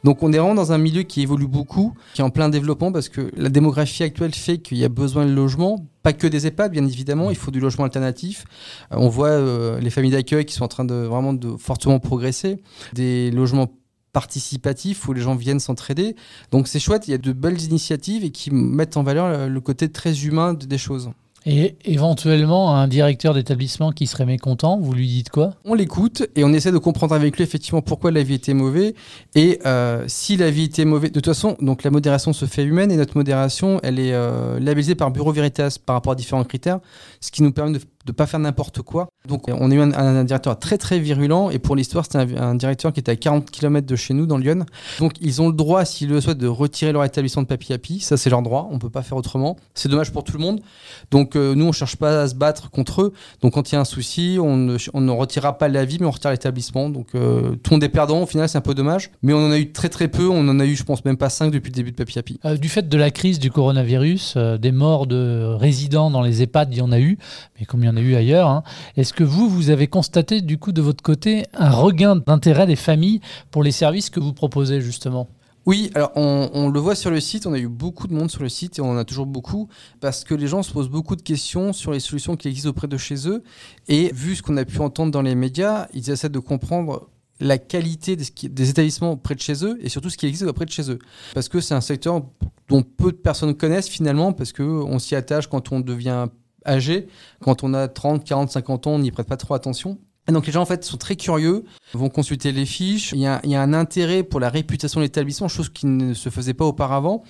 Donc 0.03 0.23
on 0.23 0.31
est 0.31 0.37
vraiment 0.37 0.55
dans 0.55 0.71
un 0.71 0.77
milieu 0.77 1.03
qui 1.03 1.21
évolue 1.21 1.47
beaucoup, 1.47 1.93
qui 2.13 2.21
est 2.21 2.23
en 2.23 2.29
plein 2.29 2.49
développement 2.49 2.91
parce 2.91 3.09
que 3.09 3.31
la 3.35 3.49
démographie 3.49 4.03
actuelle 4.03 4.33
fait 4.33 4.59
qu'il 4.59 4.77
y 4.77 4.85
a 4.85 4.89
besoin 4.89 5.25
de 5.25 5.31
logements, 5.31 5.85
pas 6.01 6.13
que 6.13 6.27
des 6.27 6.47
EHPAD 6.47 6.71
bien 6.71 6.85
évidemment, 6.85 7.31
il 7.31 7.37
faut 7.37 7.51
du 7.51 7.59
logement 7.59 7.83
alternatif. 7.83 8.45
Euh, 8.91 8.97
on 8.97 9.09
voit 9.09 9.29
euh, 9.29 9.79
les 9.79 9.89
familles 9.89 10.11
d'accueil 10.11 10.45
qui 10.45 10.53
sont 10.53 10.63
en 10.63 10.69
train 10.69 10.85
de 10.85 10.95
vraiment 10.95 11.33
de 11.33 11.57
fortement 11.57 11.99
progresser, 11.99 12.61
des 12.93 13.31
logements 13.31 13.67
participatifs 14.13 15.09
où 15.09 15.13
les 15.13 15.21
gens 15.21 15.35
viennent 15.35 15.59
s'entraider. 15.59 16.15
Donc 16.51 16.69
c'est 16.69 16.79
chouette, 16.79 17.09
il 17.09 17.11
y 17.11 17.13
a 17.13 17.17
de 17.17 17.33
belles 17.33 17.61
initiatives 17.61 18.23
et 18.23 18.31
qui 18.31 18.51
mettent 18.51 18.95
en 18.95 19.03
valeur 19.03 19.49
le 19.49 19.61
côté 19.61 19.89
très 19.89 20.25
humain 20.25 20.53
des 20.53 20.77
choses. 20.77 21.09
Et 21.47 21.75
éventuellement, 21.85 22.75
un 22.75 22.87
directeur 22.87 23.35
d'établissement 23.35 23.91
qui 23.91 24.07
serait 24.07 24.25
mécontent, 24.25 24.79
vous 24.79 24.93
lui 24.93 25.07
dites 25.07 25.29
quoi? 25.29 25.51
On 25.63 25.75
l'écoute 25.75 26.27
et 26.35 26.43
on 26.43 26.51
essaie 26.51 26.71
de 26.71 26.77
comprendre 26.79 27.13
avec 27.13 27.37
lui 27.37 27.43
effectivement 27.43 27.83
pourquoi 27.83 28.09
la 28.09 28.23
vie 28.23 28.33
était 28.33 28.55
mauvais. 28.55 28.95
Et 29.35 29.59
euh, 29.65 30.03
si 30.07 30.37
la 30.37 30.49
vie 30.49 30.63
était 30.63 30.85
mauvaise, 30.85 31.11
de 31.11 31.19
toute 31.19 31.27
façon, 31.27 31.55
donc 31.61 31.83
la 31.83 31.91
modération 31.91 32.33
se 32.33 32.45
fait 32.45 32.63
humaine 32.63 32.91
et 32.91 32.97
notre 32.97 33.15
modération, 33.15 33.79
elle 33.83 33.99
est 33.99 34.13
euh, 34.13 34.59
labellisée 34.59 34.95
par 34.95 35.11
Bureau 35.11 35.31
Veritas 35.31 35.77
par 35.85 35.95
rapport 35.95 36.13
à 36.13 36.15
différents 36.15 36.43
critères, 36.43 36.79
ce 37.21 37.29
qui 37.29 37.43
nous 37.43 37.51
permet 37.51 37.77
de 37.77 37.83
de 38.05 38.11
pas 38.11 38.27
faire 38.27 38.39
n'importe 38.39 38.81
quoi. 38.81 39.07
Donc 39.27 39.45
on 39.47 39.71
a 39.71 39.73
eu 39.73 39.79
un, 39.79 40.23
directeur 40.23 40.57
très 40.59 40.77
très 40.77 40.99
virulent 40.99 41.49
et 41.49 41.57
pour 41.57 41.75
l'histoire 41.75 42.05
c'était 42.05 42.37
un, 42.37 42.55
directeur 42.55 42.93
qui 42.93 42.99
était 42.99 43.11
à 43.11 43.15
40 43.15 43.49
km 43.49 43.87
de 43.87 43.95
chez 43.95 44.13
nous 44.13 44.27
dans 44.27 44.37
Lyon. 44.37 44.65
Donc 44.99 45.13
ils 45.21 45.41
ont 45.41 45.47
le 45.47 45.55
droit 45.55 45.83
s'ils 45.85 46.09
le 46.09 46.21
souhaitent 46.21 46.37
de 46.37 46.47
retirer 46.47 46.91
leur 46.91 47.03
établissement 47.03 47.41
de 47.41 47.47
Papi 47.47 47.73
Happy, 47.73 47.99
ça 47.99 48.17
c'est 48.17 48.29
leur 48.29 48.43
droit, 48.43 48.69
on 48.71 48.77
peut 48.77 48.91
pas 48.91 49.01
faire 49.01 49.17
autrement. 49.17 49.57
C'est 49.73 49.89
dommage 49.89 50.11
pour 50.11 50.23
tout 50.23 50.33
le 50.33 50.39
monde. 50.39 50.61
Donc 51.09 51.35
euh, 51.35 51.55
nous 51.55 51.65
on 51.65 51.71
cherche 51.71 51.95
pas 51.95 52.21
à 52.21 52.27
se 52.27 52.35
battre 52.35 52.69
contre 52.69 53.01
eux. 53.01 53.13
Donc 53.41 53.53
quand 53.53 53.71
il 53.71 53.75
y 53.75 53.77
a 53.77 53.81
un 53.81 53.85
souci, 53.85 54.37
on 54.39 54.55
ne, 54.55 54.77
on 54.93 55.17
retirera 55.17 55.57
pas 55.57 55.67
l'avis 55.67 55.97
mais 55.99 56.05
on 56.05 56.11
retire 56.11 56.31
l'établissement. 56.31 56.89
Donc 56.89 57.07
euh, 57.15 57.55
tout 57.55 57.71
le 57.71 57.75
monde 57.75 57.83
est 57.83 57.89
perdant 57.89 58.21
au 58.21 58.27
final 58.27 58.47
c'est 58.47 58.59
un 58.59 58.61
peu 58.61 58.75
dommage. 58.75 59.09
Mais 59.23 59.33
on 59.33 59.47
en 59.47 59.51
a 59.51 59.57
eu 59.57 59.71
très 59.71 59.89
très 59.89 60.07
peu, 60.07 60.29
on 60.29 60.47
en 60.47 60.59
a 60.59 60.65
eu 60.65 60.75
je 60.75 60.83
pense 60.83 61.03
même 61.05 61.17
pas 61.17 61.29
5 61.29 61.49
depuis 61.49 61.71
le 61.71 61.75
début 61.75 61.91
de 61.91 61.95
Papi 61.95 62.19
Happy. 62.19 62.39
Euh, 62.45 62.57
du 62.57 62.69
fait 62.69 62.87
de 62.87 62.97
la 62.97 63.09
crise 63.09 63.39
du 63.39 63.49
coronavirus, 63.49 64.37
des 64.37 64.71
morts 64.71 65.07
de 65.07 65.55
résidents 65.57 66.11
dans 66.11 66.21
les 66.21 66.43
EHPAD 66.43 66.71
il 66.71 66.77
y 66.77 66.81
en 66.81 66.91
a 66.91 66.99
eu, 66.99 67.17
mais 67.59 67.65
comme 67.65 67.83
il 67.83 67.87
y 67.87 67.89
en 67.89 67.97
a 67.97 68.01
eu 68.01 68.15
ailleurs. 68.15 68.49
Hein, 68.49 68.63
est-ce 68.97 69.13
que 69.13 69.23
vous, 69.23 69.49
vous 69.49 69.69
avez 69.69 69.87
constaté 69.87 70.41
du 70.41 70.57
coup 70.57 70.71
de 70.71 70.81
votre 70.81 71.03
côté 71.03 71.45
un 71.53 71.71
regain 71.71 72.15
d'intérêt 72.15 72.67
des 72.67 72.75
familles 72.75 73.21
pour 73.51 73.63
les 73.63 73.71
services 73.71 74.09
que 74.09 74.19
vous 74.19 74.33
proposez 74.33 74.81
justement? 74.81 75.29
Oui, 75.65 75.89
alors 75.95 76.11
on, 76.15 76.69
le 76.69 76.79
voit 76.79 76.93
sur 76.93 77.09
le 77.09 77.19
site, 77.19 77.47
on 77.47 77.53
a 77.53 77.57
eu 77.57 77.67
beaucoup 77.67 78.05
de 78.05 78.13
monde 78.13 78.29
sur 78.29 78.43
le 78.43 78.49
site 78.49 78.77
et 78.77 78.81
on 78.83 78.91
en 78.91 78.97
a 78.97 79.03
toujours 79.03 79.25
beaucoup 79.25 79.67
parce 79.99 80.23
que 80.23 80.35
les 80.35 80.45
gens 80.45 80.61
se 80.61 80.71
posent 80.71 80.89
beaucoup 80.89 81.15
de 81.15 81.23
questions 81.23 81.73
sur 81.73 81.91
les 81.91 81.99
solutions 81.99 82.35
qui 82.35 82.47
existent 82.47 82.69
auprès 82.69 82.87
de 82.87 82.97
chez 82.97 83.27
eux 83.27 83.41
et 83.87 84.11
vu 84.13 84.35
ce 84.35 84.43
qu'on 84.43 84.57
a 84.57 84.65
pu 84.65 84.79
entendre 84.79 85.11
dans 85.11 85.23
les 85.23 85.33
médias, 85.33 85.87
ils 85.95 86.11
essaient 86.11 86.29
de 86.29 86.37
comprendre 86.37 87.09
la 87.39 87.57
qualité 87.57 88.15
des, 88.15 88.25
des, 88.47 88.69
établissements 88.69 89.17
près 89.17 89.33
de 89.33 89.41
chez 89.41 89.65
eux 89.65 89.79
et 89.81 89.89
surtout 89.89 90.11
ce 90.11 90.17
qui 90.17 90.27
existe 90.27 90.45
auprès 90.45 90.65
de 90.65 90.71
chez 90.71 90.91
eux. 90.91 90.99
Parce 91.33 91.49
que 91.49 91.59
c'est 91.59 91.73
un 91.73 91.81
secteur 91.81 92.21
dont 92.69 92.83
peu 92.83 93.11
de 93.11 93.17
personnes 93.17 93.55
connaissent 93.55 93.89
finalement 93.89 94.33
parce 94.33 94.53
qu'on 94.53 94.99
s'y 94.99 95.15
attache 95.15 95.47
quand 95.47 95.71
on 95.71 95.79
devient 95.79 96.27
âgé. 96.65 97.07
Quand 97.41 97.63
on 97.63 97.73
a 97.73 97.87
30, 97.87 98.23
40, 98.23 98.51
50 98.51 98.87
ans, 98.87 98.91
on 98.91 98.99
n'y 98.99 99.11
prête 99.11 99.27
pas 99.27 99.37
trop 99.37 99.53
attention. 99.53 99.97
Et 100.27 100.31
donc 100.31 100.47
les 100.47 100.51
gens 100.51 100.63
en 100.63 100.65
fait 100.65 100.83
sont 100.83 100.97
très 100.97 101.15
curieux, 101.15 101.65
vont 101.93 102.09
consulter 102.09 102.51
les 102.51 102.65
fiches. 102.65 103.11
Il 103.11 103.19
y 103.19 103.27
a, 103.27 103.39
il 103.43 103.51
y 103.51 103.55
a 103.55 103.61
un 103.61 103.73
intérêt 103.73 104.23
pour 104.23 104.39
la 104.39 104.49
réputation 104.49 104.99
de 104.99 105.05
l'établissement, 105.05 105.47
chose 105.47 105.69
qui 105.69 105.85
ne 105.85 106.15
se 106.15 106.29
faisait 106.29 106.55
pas 106.55 106.65
auparavant, 106.65 107.23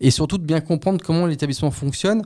et 0.00 0.10
surtout 0.10 0.36
de 0.36 0.42
bien 0.42 0.60
comprendre 0.60 1.00
comment 1.04 1.26
l'établissement 1.26 1.70
fonctionne. 1.70 2.22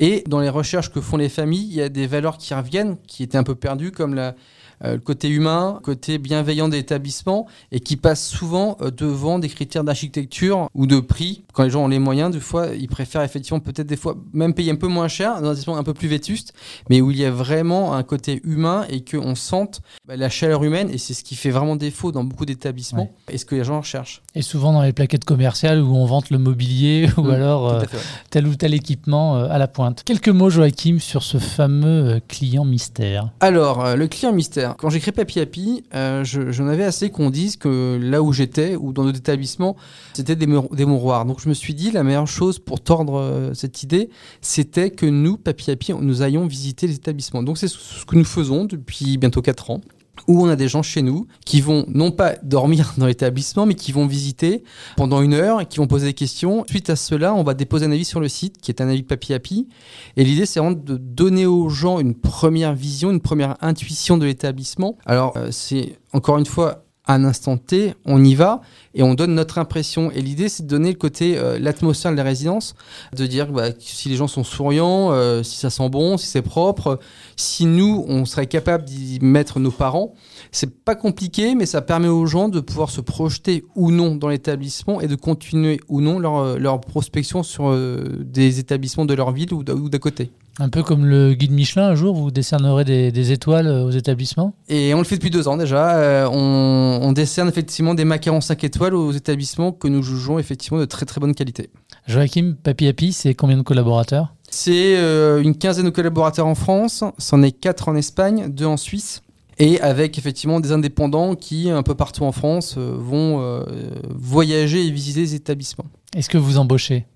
Et 0.00 0.24
dans 0.26 0.40
les 0.40 0.48
recherches 0.48 0.90
que 0.90 1.00
font 1.00 1.16
les 1.16 1.28
familles, 1.28 1.68
il 1.68 1.74
y 1.74 1.82
a 1.82 1.88
des 1.88 2.08
valeurs 2.08 2.38
qui 2.38 2.54
reviennent, 2.54 2.96
qui 3.06 3.22
étaient 3.22 3.38
un 3.38 3.44
peu 3.44 3.54
perdues, 3.54 3.92
comme 3.92 4.14
la, 4.14 4.34
euh, 4.84 4.94
le 4.94 5.00
côté 5.00 5.28
humain, 5.28 5.74
le 5.80 5.84
côté 5.84 6.18
bienveillant 6.18 6.68
de 6.68 6.74
l'établissement 6.74 7.46
et 7.72 7.80
qui 7.80 7.96
passe 7.96 8.26
souvent 8.26 8.76
euh, 8.80 8.90
devant 8.90 9.38
des 9.38 9.48
critères 9.48 9.84
d'architecture 9.84 10.68
ou 10.74 10.86
de 10.86 11.00
prix. 11.00 11.44
Quand 11.52 11.64
les 11.64 11.70
gens 11.70 11.84
ont 11.84 11.88
les 11.88 11.98
moyens, 11.98 12.30
des 12.30 12.40
fois, 12.40 12.68
ils 12.78 12.88
préfèrent 12.88 13.22
effectivement 13.22 13.60
peut-être 13.60 13.86
des 13.86 13.96
fois 13.96 14.16
même 14.32 14.54
payer 14.54 14.70
un 14.70 14.76
peu 14.76 14.86
moins 14.86 15.08
cher 15.08 15.40
dans 15.40 15.48
un 15.48 15.52
établissement 15.52 15.76
un 15.76 15.82
peu 15.82 15.94
plus 15.94 16.08
vétuste, 16.08 16.54
mais 16.88 17.00
où 17.00 17.10
il 17.10 17.18
y 17.18 17.24
a 17.24 17.30
vraiment 17.30 17.94
un 17.94 18.02
côté 18.02 18.40
humain 18.44 18.86
et 18.88 19.04
qu'on 19.04 19.34
sente 19.34 19.80
bah, 20.06 20.16
la 20.16 20.28
chaleur 20.28 20.62
humaine 20.62 20.90
et 20.90 20.98
c'est 20.98 21.14
ce 21.14 21.24
qui 21.24 21.34
fait 21.34 21.50
vraiment 21.50 21.76
défaut 21.76 22.12
dans 22.12 22.24
beaucoup 22.24 22.46
d'établissements 22.46 23.10
et 23.28 23.38
ce 23.38 23.44
que 23.44 23.56
les 23.56 23.64
gens 23.64 23.80
recherchent. 23.80 24.22
Et 24.34 24.42
souvent 24.42 24.72
dans 24.72 24.82
les 24.82 24.92
plaquettes 24.92 25.24
commerciales 25.24 25.82
où 25.82 25.96
on 25.96 26.06
vante 26.06 26.30
le 26.30 26.38
mobilier 26.38 27.08
ou 27.16 27.22
mmh, 27.22 27.30
alors 27.30 27.68
euh, 27.68 27.82
tel 28.30 28.46
ou 28.46 28.54
tel 28.54 28.74
équipement 28.74 29.36
à 29.36 29.58
la 29.58 29.66
pointe. 29.66 30.02
Quelques 30.04 30.28
mots 30.28 30.50
Joachim 30.50 30.98
sur 31.00 31.22
ce 31.22 31.38
fameux 31.38 32.20
client 32.28 32.64
mystère. 32.64 33.30
Alors, 33.40 33.96
le 33.96 34.06
client 34.06 34.32
mystère, 34.32 34.67
quand 34.78 34.90
j'écris 34.90 35.12
Papi 35.12 35.40
Happy, 35.40 35.84
euh, 35.94 36.24
j'en 36.24 36.68
avais 36.68 36.84
assez 36.84 37.10
qu'on 37.10 37.30
dise 37.30 37.56
que 37.56 37.98
là 38.00 38.22
où 38.22 38.32
j'étais, 38.32 38.76
ou 38.76 38.92
dans 38.92 39.04
notre 39.04 39.18
établissement, 39.18 39.76
c'était 40.12 40.36
des, 40.36 40.46
des 40.46 40.84
mouroirs. 40.84 41.24
Donc 41.24 41.40
je 41.40 41.48
me 41.48 41.54
suis 41.54 41.74
dit, 41.74 41.90
la 41.90 42.02
meilleure 42.02 42.26
chose 42.26 42.58
pour 42.58 42.80
tordre 42.80 43.18
euh, 43.18 43.54
cette 43.54 43.82
idée, 43.82 44.10
c'était 44.40 44.90
que 44.90 45.06
nous, 45.06 45.36
Papi 45.36 45.70
Happy, 45.70 45.92
nous 45.92 46.22
ayons 46.22 46.46
visiter 46.46 46.86
les 46.86 46.94
établissements. 46.94 47.42
Donc 47.42 47.58
c'est 47.58 47.68
ce 47.68 48.04
que 48.04 48.16
nous 48.16 48.24
faisons 48.24 48.64
depuis 48.64 49.16
bientôt 49.18 49.42
4 49.42 49.70
ans 49.70 49.80
où 50.28 50.44
on 50.44 50.48
a 50.48 50.56
des 50.56 50.68
gens 50.68 50.82
chez 50.82 51.02
nous 51.02 51.26
qui 51.44 51.60
vont 51.60 51.84
non 51.88 52.12
pas 52.12 52.34
dormir 52.42 52.94
dans 52.98 53.06
l'établissement, 53.06 53.66
mais 53.66 53.74
qui 53.74 53.90
vont 53.90 54.06
visiter 54.06 54.62
pendant 54.96 55.22
une 55.22 55.34
heure 55.34 55.60
et 55.60 55.66
qui 55.66 55.78
vont 55.78 55.86
poser 55.86 56.06
des 56.06 56.14
questions. 56.14 56.64
Suite 56.68 56.90
à 56.90 56.96
cela, 56.96 57.34
on 57.34 57.42
va 57.42 57.54
déposer 57.54 57.86
un 57.86 57.92
avis 57.92 58.04
sur 58.04 58.20
le 58.20 58.28
site, 58.28 58.58
qui 58.60 58.70
est 58.70 58.80
un 58.80 58.88
avis 58.88 59.02
papi 59.02 59.34
happy. 59.34 59.68
Et 60.16 60.24
l'idée, 60.24 60.46
c'est 60.46 60.60
vraiment 60.60 60.76
de 60.76 60.96
donner 60.96 61.46
aux 61.46 61.68
gens 61.68 61.98
une 61.98 62.14
première 62.14 62.74
vision, 62.74 63.10
une 63.10 63.20
première 63.20 63.56
intuition 63.60 64.18
de 64.18 64.26
l'établissement. 64.26 64.96
Alors, 65.06 65.36
euh, 65.36 65.48
c'est 65.50 65.98
encore 66.12 66.38
une 66.38 66.46
fois 66.46 66.84
un 67.08 67.24
instant 67.24 67.56
T, 67.56 67.94
on 68.04 68.22
y 68.22 68.34
va 68.34 68.60
et 68.94 69.02
on 69.02 69.14
donne 69.14 69.34
notre 69.34 69.58
impression. 69.58 70.10
Et 70.12 70.20
l'idée, 70.20 70.48
c'est 70.48 70.62
de 70.62 70.68
donner 70.68 70.90
le 70.90 70.98
côté, 70.98 71.38
euh, 71.38 71.58
l'atmosphère 71.58 72.12
de 72.12 72.16
la 72.16 72.22
résidence, 72.22 72.74
de 73.16 73.26
dire 73.26 73.50
bah, 73.50 73.68
si 73.78 74.08
les 74.08 74.16
gens 74.16 74.28
sont 74.28 74.44
souriants, 74.44 75.10
euh, 75.12 75.42
si 75.42 75.56
ça 75.56 75.70
sent 75.70 75.88
bon, 75.88 76.18
si 76.18 76.26
c'est 76.26 76.42
propre, 76.42 77.00
si 77.36 77.64
nous, 77.64 78.04
on 78.08 78.26
serait 78.26 78.46
capable 78.46 78.84
d'y 78.84 79.18
mettre 79.20 79.58
nos 79.58 79.70
parents. 79.70 80.14
C'est 80.52 80.84
pas 80.84 80.94
compliqué, 80.94 81.54
mais 81.54 81.66
ça 81.66 81.80
permet 81.80 82.08
aux 82.08 82.26
gens 82.26 82.48
de 82.48 82.60
pouvoir 82.60 82.90
se 82.90 83.00
projeter 83.00 83.64
ou 83.74 83.90
non 83.90 84.14
dans 84.14 84.28
l'établissement 84.28 85.00
et 85.00 85.08
de 85.08 85.16
continuer 85.16 85.80
ou 85.88 86.00
non 86.00 86.18
leur, 86.18 86.36
euh, 86.38 86.58
leur 86.58 86.80
prospection 86.80 87.42
sur 87.42 87.74
des 87.78 88.58
établissements 88.58 89.06
de 89.06 89.14
leur 89.14 89.32
ville 89.32 89.52
ou 89.54 89.62
d'à 89.62 89.98
côté. 89.98 90.30
Un 90.60 90.70
peu 90.70 90.82
comme 90.82 91.06
le 91.06 91.34
guide 91.34 91.52
Michelin, 91.52 91.86
un 91.86 91.94
jour, 91.94 92.16
vous 92.16 92.32
décernerez 92.32 92.84
des, 92.84 93.32
étoiles 93.32 93.68
aux 93.68 93.90
établissements 93.90 94.54
Et 94.68 94.92
on 94.92 94.98
le 94.98 95.04
fait 95.04 95.14
depuis 95.14 95.30
deux 95.30 95.46
ans 95.46 95.56
déjà. 95.56 95.96
Euh, 95.96 96.28
on, 96.28 97.12
décerne 97.12 97.48
effectivement 97.48 97.94
des 97.94 98.04
macarons 98.04 98.40
5 98.40 98.64
étoiles 98.64 98.94
aux 98.94 99.12
établissements 99.12 99.70
que 99.70 99.86
nous 99.86 100.02
jugeons 100.02 100.38
effectivement 100.38 100.80
de 100.80 100.84
très 100.84 101.06
très 101.06 101.20
bonne 101.20 101.34
qualité. 101.34 101.70
Joachim, 102.06 102.56
Papi 102.60 102.88
Happy, 102.88 103.12
c'est 103.12 103.34
combien 103.34 103.56
de 103.56 103.62
collaborateurs? 103.62 104.34
C'est 104.50 104.96
euh, 104.96 105.40
une 105.42 105.56
quinzaine 105.56 105.84
de 105.84 105.90
collaborateurs 105.90 106.46
en 106.46 106.54
France, 106.54 107.04
c'en 107.18 107.42
est 107.42 107.52
quatre 107.52 107.88
en 107.88 107.94
Espagne, 107.94 108.48
deux 108.48 108.66
en 108.66 108.76
Suisse. 108.76 109.22
Et 109.60 109.80
avec 109.80 110.18
effectivement 110.18 110.60
des 110.60 110.72
indépendants 110.72 111.34
qui, 111.34 111.70
un 111.70 111.82
peu 111.82 111.94
partout 111.94 112.24
en 112.24 112.32
France, 112.32 112.74
euh, 112.78 112.94
vont 112.96 113.64
voyager 114.10 114.86
et 114.86 114.90
visiter 114.90 115.20
les 115.20 115.34
établissements. 115.34 115.86
Est-ce 116.16 116.28
que 116.28 116.38
vous 116.38 116.58
embauchez? 116.58 117.06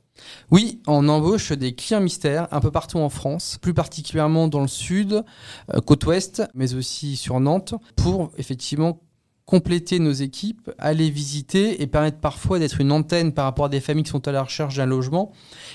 Oui, 0.51 0.81
on 0.87 1.09
embauche 1.09 1.53
des 1.53 1.75
clients 1.75 2.01
mystères 2.01 2.49
un 2.51 2.61
peu 2.61 2.71
partout 2.71 2.99
en 2.99 3.09
France, 3.09 3.59
plus 3.61 3.75
particulièrement 3.75 4.49
dans 4.49 4.61
le 4.61 4.69
sud, 4.69 5.25
euh, 5.75 5.81
côte 5.81 6.05
ouest, 6.07 6.43
mais 6.55 6.75
aussi 6.75 7.17
sur 7.17 7.41
Nantes, 7.41 7.75
pour 7.97 8.31
effectivement 8.37 9.01
compléter 9.47 9.99
nos 9.99 10.13
équipes, 10.13 10.71
aller 10.79 11.11
visiter 11.11 11.83
et 11.83 11.87
permettre 11.87 12.19
parfois 12.19 12.59
d'être 12.59 12.81
une 12.81 12.93
antenne 12.93 13.33
par 13.33 13.45
rapport 13.45 13.67
à 13.67 13.69
des 13.69 13.81
familles 13.81 14.05
qui 14.05 14.11
sont 14.11 14.29
à 14.29 14.33
la 14.33 14.43
recherche 14.43 14.77
d'un 14.77 14.87
logement. 14.87 15.33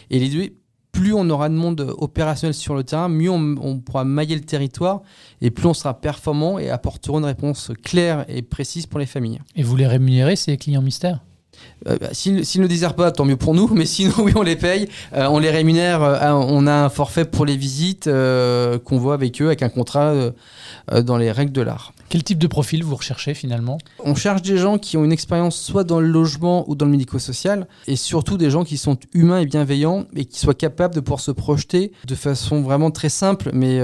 Et 0.10 0.20
les 0.20 0.54
plus 0.92 1.14
on 1.14 1.30
aura 1.30 1.50
de 1.50 1.54
monde 1.54 1.94
opérationnel 1.98 2.56
sur 2.56 2.74
le 2.74 2.84
terrain, 2.84 3.08
mieux 3.08 3.30
on, 3.30 3.80
pourra 3.80 4.04
mailler 4.04 4.36
le 4.36 4.42
territoire 4.42 5.04
et 5.42 5.52
plus 5.52 5.68
on 5.68 5.76
sera 5.76 6.00
performant 6.00 6.58
et 6.58 6.72
apportera 6.72 7.20
une 7.20 7.26
réponse 7.26 7.72
claire 7.84 8.26
et 8.28 8.42
précise 8.42 8.88
pour 8.88 9.00
les 9.00 9.06
familles. 9.06 9.40
Et 9.56 9.62
vous 9.62 9.76
les 9.76 9.86
rémunérez, 9.86 10.36
ces 10.36 10.58
clients 10.58 10.82
mystères? 10.82 11.27
Euh, 11.88 11.98
bah, 12.00 12.10
S'ils 12.12 12.36
ne 12.36 12.62
le 12.62 12.68
désirent 12.68 12.96
pas, 12.96 13.12
tant 13.12 13.26
mieux 13.26 13.38
pour 13.38 13.54
nous, 13.54 13.68
mais 13.74 13.86
sinon, 13.86 14.14
oui, 14.20 14.34
on 14.36 14.42
les 14.42 14.56
paye. 14.56 14.88
Euh, 15.14 15.28
on 15.30 15.40
les 15.40 15.50
rémunère. 15.50 16.02
Euh, 16.02 16.32
on 16.32 16.68
a 16.68 16.74
un 16.74 16.90
forfait 16.90 17.26
pour 17.26 17.46
les 17.46 17.58
visites 17.58 18.06
qu'on 18.06 18.98
voit 18.98 19.14
avec 19.14 19.42
eux, 19.42 19.48
avec 19.48 19.64
un 19.64 19.70
contrat 19.70 20.14
dans 20.92 21.18
les 21.18 21.32
règles 21.32 21.52
de 21.52 21.62
l'art. 21.62 21.94
Quel 22.10 22.24
type 22.24 22.40
de 22.40 22.48
profil 22.48 22.84
vous 22.84 22.96
recherchez 22.96 23.34
finalement? 23.34 23.78
On 24.04 24.16
cherche 24.16 24.42
des 24.42 24.58
gens 24.58 24.78
qui 24.78 24.98
ont 24.98 25.04
une 25.04 25.12
expérience 25.12 25.60
soit 25.60 25.84
dans 25.84 26.00
le 26.00 26.08
logement 26.08 26.70
ou 26.70 26.76
dans 26.76 26.86
le 26.86 26.92
médico-social, 26.92 27.68
et 27.88 27.96
surtout 27.96 28.38
des 28.38 28.50
gens 28.50 28.64
qui 28.64 28.78
sont 28.78 28.98
humains 29.14 29.40
et 29.40 29.46
bienveillants 29.46 30.06
et 30.16 30.26
qui 30.26 30.40
soient 30.40 30.54
capables 30.54 30.96
de 30.96 31.00
pouvoir 31.00 31.20
se 31.20 31.32
projeter 31.32 31.92
de 32.06 32.16
façon 32.16 32.62
vraiment 32.62 32.92
très 32.92 33.10
simple, 33.10 33.52
mais 33.54 33.82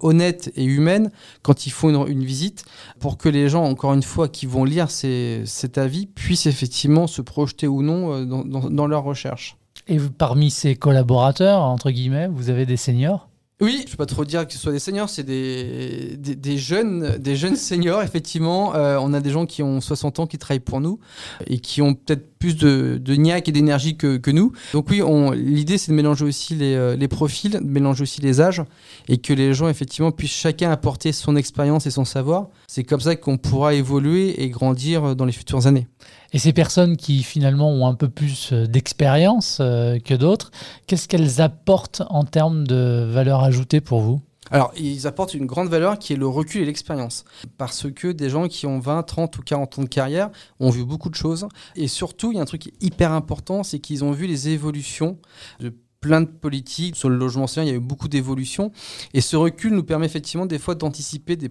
honnête 0.00 0.50
et 0.56 0.64
humaine 0.64 1.10
quand 1.42 1.66
ils 1.66 1.70
font 1.70 2.06
une, 2.06 2.24
visite, 2.24 2.64
pour 2.98 3.18
que 3.18 3.28
les 3.28 3.48
gens, 3.48 3.64
encore 3.64 3.94
une 3.94 4.02
fois, 4.02 4.28
qui 4.28 4.46
vont 4.46 4.64
lire 4.64 4.90
cet 4.90 5.78
avis, 5.78 6.06
puissent 6.06 6.46
effectivement 6.46 7.06
se 7.06 7.22
projeter 7.22 7.66
ou 7.66 7.82
non 7.82 8.12
euh, 8.12 8.24
dans, 8.24 8.44
dans, 8.44 8.86
leur 8.86 9.04
recherche. 9.04 9.56
Et 9.88 9.98
parmi 9.98 10.50
ces 10.50 10.76
collaborateurs, 10.76 11.62
entre 11.62 11.90
guillemets, 11.90 12.28
vous 12.28 12.50
avez 12.50 12.66
des 12.66 12.76
seniors? 12.76 13.29
Oui, 13.60 13.80
je 13.80 13.86
ne 13.86 13.90
peux 13.90 13.96
pas 13.98 14.06
trop 14.06 14.24
dire 14.24 14.46
que 14.46 14.54
ce 14.54 14.58
soit 14.58 14.72
des 14.72 14.78
seniors, 14.78 15.10
c'est 15.10 15.22
des, 15.22 16.16
des, 16.16 16.56
jeunes, 16.56 17.18
des 17.18 17.36
jeunes 17.36 17.56
seniors, 17.56 18.02
effectivement. 18.02 18.74
Euh, 18.74 18.98
on 19.00 19.12
a 19.12 19.20
des 19.20 19.30
gens 19.30 19.44
qui 19.44 19.62
ont 19.62 19.82
60 19.82 20.20
ans 20.20 20.26
qui 20.26 20.38
travaillent 20.38 20.60
pour 20.60 20.80
nous 20.80 20.98
et 21.46 21.58
qui 21.58 21.82
ont 21.82 21.92
peut-être 21.92 22.26
plus 22.38 22.56
de, 22.56 22.98
de 22.98 23.14
niaque 23.14 23.48
et 23.48 23.52
d'énergie 23.52 23.98
que, 23.98 24.16
que, 24.16 24.30
nous. 24.30 24.52
Donc 24.72 24.88
oui, 24.88 25.02
l'idée 25.36 25.76
c'est 25.76 25.92
de 25.92 25.96
mélanger 25.96 26.24
aussi 26.24 26.54
les, 26.54 26.74
euh, 26.74 26.96
les, 26.96 27.06
profils, 27.06 27.52
de 27.52 27.58
mélanger 27.60 28.02
aussi 28.02 28.22
les 28.22 28.40
âges 28.40 28.62
et 29.08 29.18
que 29.18 29.34
les 29.34 29.52
gens 29.52 29.68
effectivement 29.68 30.10
puissent 30.10 30.30
chacun 30.30 30.70
apporter 30.70 31.12
son 31.12 31.36
expérience 31.36 31.86
et 31.86 31.90
son 31.90 32.06
savoir. 32.06 32.48
C'est 32.66 32.84
comme 32.84 33.00
ça 33.00 33.14
qu'on 33.14 33.36
pourra 33.36 33.74
évoluer 33.74 34.42
et 34.42 34.48
grandir 34.48 35.14
dans 35.14 35.26
les 35.26 35.32
futures 35.32 35.66
années. 35.66 35.86
Et 36.32 36.38
ces 36.38 36.52
personnes 36.52 36.96
qui 36.96 37.22
finalement 37.22 37.70
ont 37.70 37.86
un 37.86 37.94
peu 37.94 38.08
plus 38.08 38.50
euh, 38.52 38.66
d'expérience 38.66 39.58
euh, 39.60 39.98
que 39.98 40.14
d'autres, 40.14 40.52
qu'est-ce 40.86 41.08
qu'elles 41.08 41.40
apportent 41.40 42.02
en 42.08 42.24
termes 42.24 42.66
de 42.66 43.08
valeur 43.10 43.42
ajoutée 43.42 43.49
pour 43.80 44.00
vous 44.00 44.20
alors, 44.50 44.72
ils 44.76 45.06
apportent 45.06 45.34
une 45.34 45.46
grande 45.46 45.68
valeur 45.68 45.98
qui 45.98 46.12
est 46.12 46.16
le 46.16 46.26
recul 46.26 46.62
et 46.62 46.64
l'expérience. 46.64 47.24
Parce 47.56 47.90
que 47.90 48.08
des 48.08 48.28
gens 48.28 48.48
qui 48.48 48.66
ont 48.66 48.80
20, 48.80 49.04
30 49.04 49.38
ou 49.38 49.42
40 49.42 49.78
ans 49.78 49.82
de 49.82 49.88
carrière 49.88 50.30
ont 50.58 50.70
vu 50.70 50.84
beaucoup 50.84 51.08
de 51.08 51.14
choses. 51.14 51.46
Et 51.76 51.86
surtout, 51.86 52.32
il 52.32 52.36
y 52.36 52.38
a 52.38 52.42
un 52.42 52.46
truc 52.46 52.72
hyper 52.80 53.12
important, 53.12 53.62
c'est 53.62 53.78
qu'ils 53.78 54.02
ont 54.02 54.10
vu 54.10 54.26
les 54.26 54.48
évolutions 54.48 55.18
de 55.60 55.72
plein 56.00 56.22
de 56.22 56.26
politiques. 56.26 56.96
Sur 56.96 57.10
le 57.10 57.16
logement 57.16 57.46
social, 57.46 57.66
il 57.66 57.68
y 57.68 57.72
a 57.72 57.76
eu 57.76 57.80
beaucoup 57.80 58.08
d'évolutions. 58.08 58.72
Et 59.14 59.20
ce 59.20 59.36
recul 59.36 59.72
nous 59.72 59.84
permet 59.84 60.06
effectivement 60.06 60.46
des 60.46 60.58
fois 60.58 60.74
d'anticiper 60.74 61.36
des, 61.36 61.48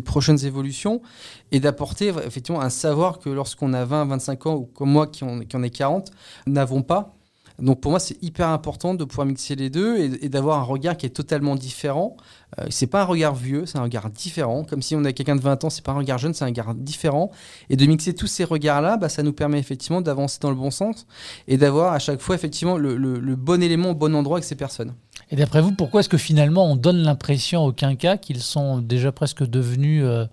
prochaines 0.00 0.44
évolutions 0.44 1.02
et 1.50 1.58
d'apporter 1.58 2.12
effectivement 2.24 2.60
un 2.60 2.70
savoir 2.70 3.18
que 3.18 3.30
lorsqu'on 3.30 3.72
a 3.72 3.84
20, 3.84 4.04
25 4.04 4.46
ans 4.46 4.54
ou 4.54 4.66
comme 4.66 4.90
moi 4.90 5.06
qui 5.06 5.24
qui 5.48 5.56
en 5.56 5.62
ai 5.62 5.70
40, 5.70 6.10
n'avons 6.46 6.82
pas. 6.82 7.16
Donc 7.60 7.80
pour 7.80 7.92
moi, 7.92 8.00
c'est 8.00 8.20
hyper 8.22 8.48
important 8.48 8.94
de 8.94 9.04
pouvoir 9.04 9.26
mixer 9.26 9.54
les 9.54 9.70
deux 9.70 9.96
et, 9.98 10.28
d'avoir 10.28 10.58
un 10.58 10.64
regard 10.64 10.96
qui 10.96 11.06
est 11.06 11.10
totalement 11.10 11.54
différent. 11.54 12.16
Euh, 12.58 12.66
c'est 12.68 12.88
pas 12.88 13.02
un 13.02 13.04
regard 13.04 13.34
vieux, 13.34 13.64
c'est 13.64 13.78
un 13.78 13.82
regard 13.82 14.10
différent. 14.10 14.64
Comme 14.64 14.82
si 14.82 14.96
on 14.96 15.04
a 15.04 15.12
quelqu'un 15.12 15.36
de 15.36 15.40
20 15.40 15.64
ans, 15.64 15.70
c'est 15.70 15.84
pas 15.84 15.92
un 15.92 15.96
regard 15.96 16.18
jeune, 16.18 16.34
c'est 16.34 16.44
un 16.44 16.48
regard 16.48 16.74
différent. 16.74 17.30
Et 17.70 17.76
de 17.76 17.86
mixer 17.86 18.12
tous 18.12 18.26
ces 18.26 18.42
regards-là, 18.42 18.96
bah, 18.96 19.08
ça 19.08 19.22
nous 19.22 19.32
permet 19.32 19.58
effectivement 19.58 20.00
d'avancer 20.00 20.38
dans 20.40 20.50
le 20.50 20.56
bon 20.56 20.72
sens 20.72 21.06
et 21.46 21.56
d'avoir 21.56 21.92
à 21.92 22.00
chaque 22.00 22.20
fois 22.20 22.34
effectivement 22.34 22.76
le, 22.76 23.36
bon 23.36 23.62
élément 23.62 23.90
au 23.90 23.94
bon 23.94 24.14
endroit 24.16 24.38
avec 24.38 24.44
ces 24.44 24.56
personnes. 24.56 24.94
Et 25.30 25.36
d'après 25.36 25.60
vous, 25.60 25.72
pourquoi 25.72 26.00
est-ce 26.00 26.08
que 26.08 26.18
finalement 26.18 26.70
on 26.70 26.76
donne 26.76 27.02
l'impression 27.02 27.64
aucun 27.64 27.94
cas 27.94 28.16
qu'ils 28.16 28.42
sont 28.42 28.78
déjà 28.78 29.12
presque 29.12 29.44
devenus 29.44 30.02
euh, 30.04 30.26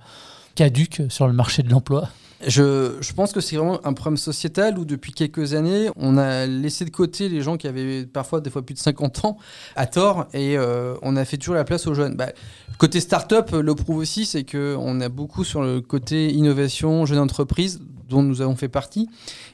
caduques 0.56 1.04
sur 1.10 1.28
le 1.28 1.34
marché 1.34 1.62
de 1.62 1.70
l'emploi? 1.70 2.10
Je, 2.48 2.98
je, 3.02 3.14
pense 3.14 3.32
que 3.32 3.42
c'est 3.42 3.56
vraiment 3.56 3.86
un 3.86 3.94
problème 3.94 4.18
sociétal 4.18 4.78
où 4.78 4.86
depuis 4.86 5.12
quelques 5.12 5.54
années, 5.54 5.90
on 5.96 6.18
a 6.18 6.46
laissé 6.46 6.86
de 6.86 6.90
côté 6.90 7.30
les 7.30 7.42
gens 7.42 7.58
qui 7.58 7.68
avaient 7.68 8.06
parfois 8.06 8.42
des 8.42 8.50
fois 8.50 8.62
plus 8.62 8.74
de 8.74 8.80
50 8.80 9.26
ans 9.26 9.38
à 9.76 9.86
tort 9.86 10.28
et 10.34 10.58
euh, 10.58 10.96
on 11.02 11.16
a 11.16 11.26
fait 11.26 11.38
toujours 11.38 11.56
la 11.56 11.64
place 11.64 11.88
aux 11.88 11.94
jeunes. 11.94 12.16
Bah, 12.16 12.32
côté 12.78 13.00
start-up 13.00 13.52
le 13.52 13.76
prouve 13.76 13.98
aussi, 13.98 14.26
c'est 14.26 14.44
qu'on 14.44 15.02
a 15.02 15.10
beaucoup 15.10 15.44
sur 15.44 15.62
le 15.62 15.82
côté 15.82 16.32
innovation, 16.32 17.06
jeune 17.06 17.20
entreprise 17.20 17.82
dont 18.10 18.24
nous 18.24 18.42
avons 18.42 18.56
fait 18.56 18.70
partie. 18.70 19.10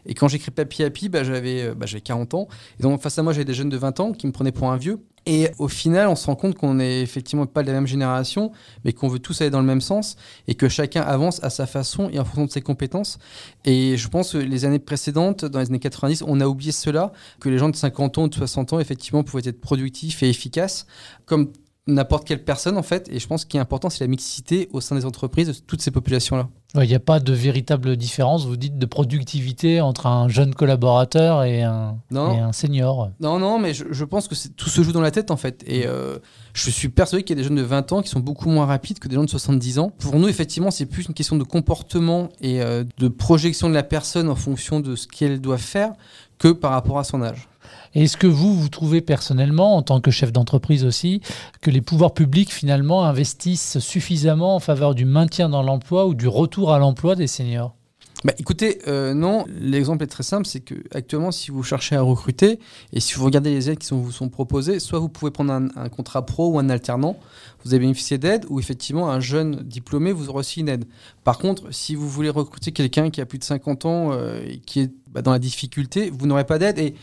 Et 0.06 0.14
quand 0.14 0.28
j'écris 0.28 0.52
Papy 0.52 0.84
Happy, 0.84 1.10
bah, 1.10 1.24
j'avais 1.24 1.74
bah, 1.76 1.86
40 1.86 2.34
ans. 2.34 2.48
Et 2.80 2.84
donc 2.84 3.02
face 3.02 3.18
à 3.20 3.24
moi, 3.24 3.34
j'avais 3.34 3.46
des 3.46 3.54
jeunes 3.54 3.70
de 3.70 3.78
20 3.78 4.00
ans 4.00 4.12
qui 4.14 4.28
me 4.28 4.32
prenaient 4.32 4.52
pour 4.52 4.72
un 4.72 4.78
vieux. 4.78 5.00
Et 5.30 5.50
au 5.60 5.68
final, 5.68 6.08
on 6.08 6.16
se 6.16 6.26
rend 6.26 6.36
compte 6.36 6.56
qu'on 6.56 6.76
n'est 6.76 7.02
effectivement 7.02 7.46
pas 7.46 7.62
de 7.62 7.68
la 7.68 7.74
même 7.74 7.86
génération, 7.86 8.54
mais 8.86 8.94
qu'on 8.94 9.10
veut 9.10 9.20
tous 9.20 9.42
aller 9.42 9.50
dans 9.50 9.60
le 9.60 9.66
même 9.66 9.82
sens 9.82 10.16
et 10.48 10.56
que 10.56 10.70
chacun 10.70 11.02
avance 11.02 11.44
à 11.44 11.50
sa 11.50 11.68
façon 11.68 12.10
et 12.10 12.18
en 12.18 12.24
fonction 12.24 12.46
de 12.46 12.50
ses 12.50 12.62
compétences. 12.62 13.20
Et 13.66 13.98
je 13.98 14.08
pense 14.08 14.32
que 14.32 14.38
les 14.38 14.64
années 14.64 14.80
précédentes, 14.80 15.44
dans 15.44 15.60
les 15.60 15.66
années 15.66 15.80
90, 15.80 16.24
on 16.26 16.40
a 16.40 16.48
oublié 16.48 16.72
cela, 16.72 17.12
que 17.42 17.50
les 17.50 17.58
gens 17.58 17.68
de 17.68 17.76
50 17.76 18.18
ans 18.20 18.24
ou 18.24 18.30
de 18.30 18.36
60 18.36 18.72
ans, 18.72 18.80
effectivement, 18.80 19.24
pouvaient 19.24 19.50
être 19.50 19.60
productifs 19.60 20.24
et 20.24 20.30
efficaces, 20.30 20.88
comme 21.26 21.52
n'importe 21.88 22.28
quelle 22.28 22.44
personne 22.44 22.78
en 22.78 22.84
fait. 22.84 23.10
Et 23.12 23.20
je 23.20 23.28
pense 23.28 23.46
qu'il 23.46 23.58
est 23.58 23.62
important, 23.62 23.90
c'est 23.90 24.04
la 24.04 24.08
mixité 24.08 24.70
au 24.72 24.82
sein 24.82 24.96
des 24.96 25.06
entreprises 25.06 25.48
de 25.48 25.54
toutes 25.54 25.82
ces 25.82 25.92
populations-là. 25.92 26.50
Il 26.76 26.88
n'y 26.88 26.96
a 26.96 27.00
pas 27.00 27.20
de 27.20 27.34
véritable 27.34 27.96
différence, 27.96 28.46
vous 28.46 28.58
dites, 28.58 28.78
de 28.78 28.86
productivité 28.86 29.80
entre 29.80 30.06
un 30.06 30.28
jeune 30.28 30.54
collaborateur 30.54 31.44
et 31.44 31.64
un, 31.64 31.96
un 32.14 32.52
senior. 32.52 33.10
Non, 33.22 33.40
non, 33.40 33.58
mais 33.58 33.74
je, 33.74 34.04
pense 34.04 34.28
que 34.28 34.36
tout 34.50 34.70
se 34.70 34.82
joue 34.84 34.92
dans 34.92 35.02
la 35.02 35.12
tête 35.12 35.32
en 35.32 35.38
fait. 35.38 35.64
Et 35.66 35.88
euh, 35.88 36.18
je 36.54 36.70
suis 36.70 36.90
persuadé 36.90 37.24
qu'il 37.24 37.38
y 37.38 37.40
a 37.40 37.42
des 37.42 37.48
jeunes 37.48 37.56
de 37.56 37.64
20 37.64 37.94
ans 37.94 38.02
qui 38.02 38.10
sont 38.10 38.20
beaucoup 38.20 38.50
moins 38.50 38.66
rapides 38.66 39.00
que 39.00 39.08
des 39.08 39.16
gens 39.16 39.24
de 39.24 39.30
70 39.30 39.80
ans. 39.80 39.92
Pour 39.98 40.18
nous, 40.18 40.28
effectivement, 40.28 40.70
c'est 40.70 40.86
plus 40.86 41.06
une 41.08 41.14
question 41.14 41.38
de 41.38 41.44
comportement 41.44 42.30
et 42.42 42.62
euh, 42.62 42.84
de 42.98 43.08
projection 43.08 43.70
de 43.70 43.74
la 43.74 43.84
personne 43.84 44.30
en 44.30 44.36
fonction 44.36 44.82
de 44.82 44.96
ce 44.96 45.08
qu'elle 45.08 45.40
doit 45.40 45.58
faire 45.58 45.94
que 46.38 46.50
par 46.50 46.72
rapport 46.72 47.00
à 47.00 47.06
son 47.06 47.24
âge. 47.24 47.48
Est-ce 47.96 48.18
que 48.18 48.28
vous, 48.28 48.54
vous 48.54 48.70
trouvez 48.70 49.02
personnellement, 49.02 49.76
en 49.76 49.82
tant 49.82 50.02
que 50.02 50.12
chef 50.12 50.32
d'entreprise 50.32 50.86
aussi, 50.86 51.22
que 51.62 51.72
les 51.72 51.82
pouvoirs 51.82 52.14
publics 52.14 52.54
finalement 52.54 53.06
investissent 53.06 53.80
suffisamment 53.80 54.56
en 54.56 54.60
faveur 54.60 54.96
du 54.96 55.06
maintien 55.06 55.50
dans 55.50 55.64
l'emploi 55.64 56.08
ou 56.08 56.14
du 56.14 56.28
retour 56.28 56.74
à 56.74 56.80
l'emploi 56.80 57.16
des 57.16 57.28
seniors? 57.28 57.78
Bah, 58.24 58.34
écoutez, 58.40 58.80
euh, 58.88 59.14
non, 59.14 59.46
l'exemple 59.60 60.04
est 60.04 60.08
très 60.08 60.24
simple, 60.24 60.48
c'est 60.48 60.60
que 60.60 60.74
actuellement, 60.92 61.32
si 61.32 61.52
vous 61.52 61.62
cherchez 61.62 61.96
à 61.96 62.02
recruter 62.02 62.60
et 62.92 63.00
si 63.00 63.14
vous 63.14 63.24
regardez 63.24 63.52
les 63.52 63.70
aides 63.70 63.78
qui 63.78 63.94
vous 63.94 64.12
sont 64.12 64.30
proposées, 64.30 64.80
soit 64.80 64.98
vous 64.98 65.08
pouvez 65.08 65.30
prendre 65.30 65.54
un, 65.54 65.90
contrat 65.90 66.26
pro 66.26 66.50
ou 66.50 66.58
un 66.58 66.70
alternant, 66.70 67.20
vous 67.64 67.76
avez 67.76 67.82
bénéficié 67.82 68.18
d'aide, 68.18 68.46
ou 68.50 68.60
effectivement 68.60 69.12
un 69.12 69.20
jeune 69.20 69.58
diplômé 69.58 70.12
vous 70.12 70.30
aura 70.30 70.40
aussi 70.40 70.62
une 70.62 70.70
aide. 70.70 70.86
Par 71.24 71.38
contre, 71.38 71.72
si 71.72 71.94
vous 71.94 72.10
voulez 72.10 72.30
recruter 72.30 72.72
quelqu'un 72.72 73.12
qui 73.12 73.22
a 73.22 73.28
plus 73.28 73.38
de 73.38 73.44
50 73.44 73.86
ans 73.86 74.10
euh, 74.14 74.42
et 74.48 74.58
qui 74.58 74.80
est 74.80 74.92
bah, 75.12 75.22
dans 75.22 75.32
la 75.32 75.40
difficulté, 75.40 76.10
vous 76.10 76.26
n'aurez 76.26 76.46
pas 76.46 76.58
d'aide. 76.58 76.80
Et 76.80 76.96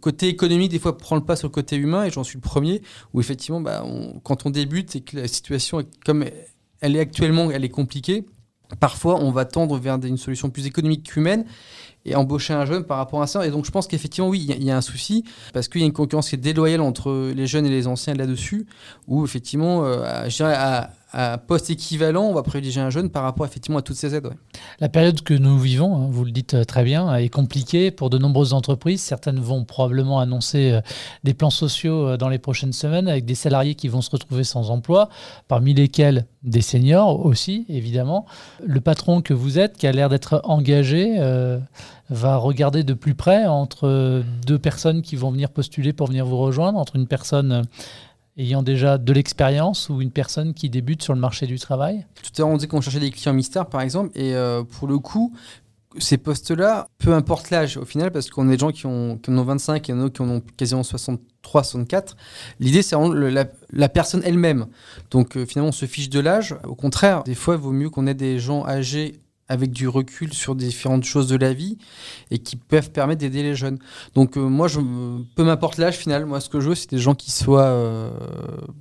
côté 0.00 0.28
économique, 0.28 0.70
des 0.70 0.78
fois, 0.78 0.96
prend 0.98 1.16
le 1.16 1.22
pas 1.22 1.36
sur 1.36 1.48
le 1.48 1.52
côté 1.52 1.76
humain, 1.76 2.04
et 2.04 2.10
j'en 2.10 2.24
suis 2.24 2.36
le 2.36 2.42
premier, 2.42 2.82
où 3.12 3.20
effectivement, 3.20 3.60
bah, 3.60 3.84
quand 4.22 4.46
on 4.46 4.50
débute 4.50 4.96
et 4.96 5.00
que 5.00 5.16
la 5.16 5.28
situation, 5.28 5.82
comme 6.04 6.24
elle 6.80 6.96
est 6.96 7.00
actuellement, 7.00 7.50
elle 7.50 7.64
est 7.64 7.70
compliquée, 7.70 8.24
parfois 8.78 9.16
on 9.20 9.30
va 9.30 9.44
tendre 9.44 9.78
vers 9.78 9.98
une 10.04 10.16
solution 10.16 10.50
plus 10.50 10.66
économique 10.66 11.02
qu'humaine 11.02 11.44
et 12.04 12.14
embaucher 12.14 12.54
un 12.54 12.64
jeune 12.64 12.84
par 12.84 12.98
rapport 12.98 13.20
à 13.20 13.26
ça. 13.26 13.46
Et 13.46 13.50
donc 13.50 13.64
je 13.66 13.70
pense 13.70 13.86
qu'effectivement, 13.86 14.28
oui, 14.28 14.46
il 14.48 14.64
y, 14.64 14.70
a 14.70 14.76
un 14.76 14.80
souci, 14.80 15.24
parce 15.52 15.68
qu'il 15.68 15.80
y 15.80 15.84
a 15.84 15.86
une 15.86 15.92
concurrence 15.92 16.30
qui 16.30 16.36
est 16.36 16.38
déloyale 16.38 16.80
entre 16.80 17.32
les 17.34 17.46
jeunes 17.46 17.66
et 17.66 17.70
les 17.70 17.86
anciens 17.86 18.14
là-dessus, 18.14 18.66
où 19.06 19.24
effectivement, 19.24 19.84
euh, 19.84 20.28
je 20.28 20.36
dirais 20.36 20.54
à, 20.54 20.92
à 21.12 21.38
poste 21.38 21.70
équivalent, 21.70 22.24
on 22.24 22.34
va 22.34 22.42
privilégier 22.42 22.80
un 22.80 22.90
jeune 22.90 23.10
par 23.10 23.24
rapport 23.24 23.44
effectivement 23.44 23.78
à 23.78 23.82
toutes 23.82 23.96
ces 23.96 24.14
aides. 24.14 24.30
La 24.78 24.88
période 24.88 25.22
que 25.22 25.34
nous 25.34 25.58
vivons, 25.58 25.96
hein, 25.96 26.08
vous 26.10 26.24
le 26.24 26.30
dites 26.30 26.54
euh, 26.54 26.64
très 26.64 26.84
bien, 26.84 27.14
est 27.16 27.28
compliquée 27.28 27.90
pour 27.90 28.10
de 28.10 28.18
nombreuses 28.18 28.52
entreprises. 28.52 29.00
Certaines 29.00 29.40
vont 29.40 29.64
probablement 29.64 30.20
annoncer 30.20 30.72
euh, 30.72 30.80
des 31.24 31.34
plans 31.34 31.50
sociaux 31.50 32.06
euh, 32.06 32.16
dans 32.16 32.28
les 32.28 32.38
prochaines 32.38 32.72
semaines 32.72 33.08
avec 33.08 33.24
des 33.24 33.34
salariés 33.34 33.74
qui 33.74 33.88
vont 33.88 34.02
se 34.02 34.10
retrouver 34.10 34.44
sans 34.44 34.70
emploi, 34.70 35.08
parmi 35.48 35.74
lesquels 35.74 36.26
des 36.42 36.62
seniors 36.62 37.24
aussi, 37.26 37.66
évidemment. 37.68 38.26
Le 38.64 38.80
patron 38.80 39.20
que 39.20 39.34
vous 39.34 39.58
êtes, 39.58 39.76
qui 39.76 39.86
a 39.86 39.92
l'air 39.92 40.08
d'être 40.08 40.40
engagé, 40.44 41.18
va 42.08 42.36
regarder 42.36 42.82
de 42.82 42.94
plus 42.94 43.14
près 43.14 43.46
entre 43.46 44.22
deux 44.46 44.58
personnes 44.58 45.02
qui 45.02 45.16
vont 45.16 45.30
venir 45.30 45.50
postuler 45.50 45.92
pour 45.92 46.06
venir 46.06 46.24
vous 46.24 46.38
rejoindre, 46.38 46.78
entre 46.78 46.96
une 46.96 47.06
personne 47.06 47.64
ayant 48.40 48.62
déjà 48.62 48.98
de 48.98 49.12
l'expérience 49.12 49.88
ou 49.88 50.00
une 50.00 50.10
personne 50.10 50.54
qui 50.54 50.70
débute 50.70 51.02
sur 51.02 51.14
le 51.14 51.20
marché 51.20 51.46
du 51.46 51.58
travail 51.58 52.06
Tout 52.22 52.30
à 52.38 52.42
l'heure, 52.42 52.48
on 52.48 52.56
dit 52.56 52.68
qu'on 52.68 52.80
cherchait 52.80 53.00
des 53.00 53.10
clients 53.10 53.34
mystères, 53.34 53.66
par 53.66 53.80
exemple, 53.80 54.10
et 54.14 54.34
euh, 54.34 54.62
pour 54.62 54.88
le 54.88 54.98
coup, 54.98 55.32
ces 55.98 56.18
postes-là, 56.18 56.86
peu 56.98 57.12
importe 57.14 57.50
l'âge 57.50 57.76
au 57.76 57.84
final, 57.84 58.12
parce 58.12 58.30
qu'on 58.30 58.48
a 58.48 58.52
des 58.52 58.58
gens 58.58 58.70
qui, 58.70 58.86
ont, 58.86 59.18
qui 59.18 59.30
en 59.30 59.38
ont 59.38 59.42
25 59.42 59.90
et 59.90 59.92
en 59.92 60.06
a 60.06 60.10
qui 60.10 60.22
en 60.22 60.28
ont 60.28 60.42
quasiment 60.56 60.82
63, 60.82 61.64
64. 61.64 62.16
L'idée, 62.60 62.82
c'est 62.82 62.96
la, 63.72 63.88
personne 63.88 64.22
elle-même. 64.24 64.66
Donc 65.10 65.36
euh, 65.36 65.44
finalement, 65.44 65.70
on 65.70 65.72
se 65.72 65.86
fiche 65.86 66.08
de 66.08 66.20
l'âge. 66.20 66.54
Au 66.64 66.74
contraire, 66.74 67.24
des 67.24 67.34
fois, 67.34 67.54
il 67.54 67.60
vaut 67.60 67.72
mieux 67.72 67.90
qu'on 67.90 68.06
ait 68.06 68.14
des 68.14 68.38
gens 68.38 68.64
âgés 68.66 69.20
avec 69.50 69.72
du 69.72 69.88
recul 69.88 70.32
sur 70.32 70.54
différentes 70.54 71.02
choses 71.02 71.26
de 71.26 71.36
la 71.36 71.52
vie 71.52 71.76
et 72.30 72.38
qui 72.38 72.54
peuvent 72.54 72.92
permettre 72.92 73.18
d'aider 73.18 73.42
les 73.42 73.56
jeunes. 73.56 73.78
Donc 74.14 74.38
euh, 74.38 74.40
moi, 74.40 74.68
je, 74.68 74.78
peu 75.34 75.44
m'importe 75.44 75.76
l'âge 75.76 75.96
final, 75.96 76.24
moi 76.24 76.40
ce 76.40 76.48
que 76.48 76.60
je 76.60 76.68
veux, 76.68 76.74
c'est 76.76 76.88
des 76.88 76.98
gens 76.98 77.16
qui 77.16 77.32
soient 77.32 77.64
euh, 77.64 78.10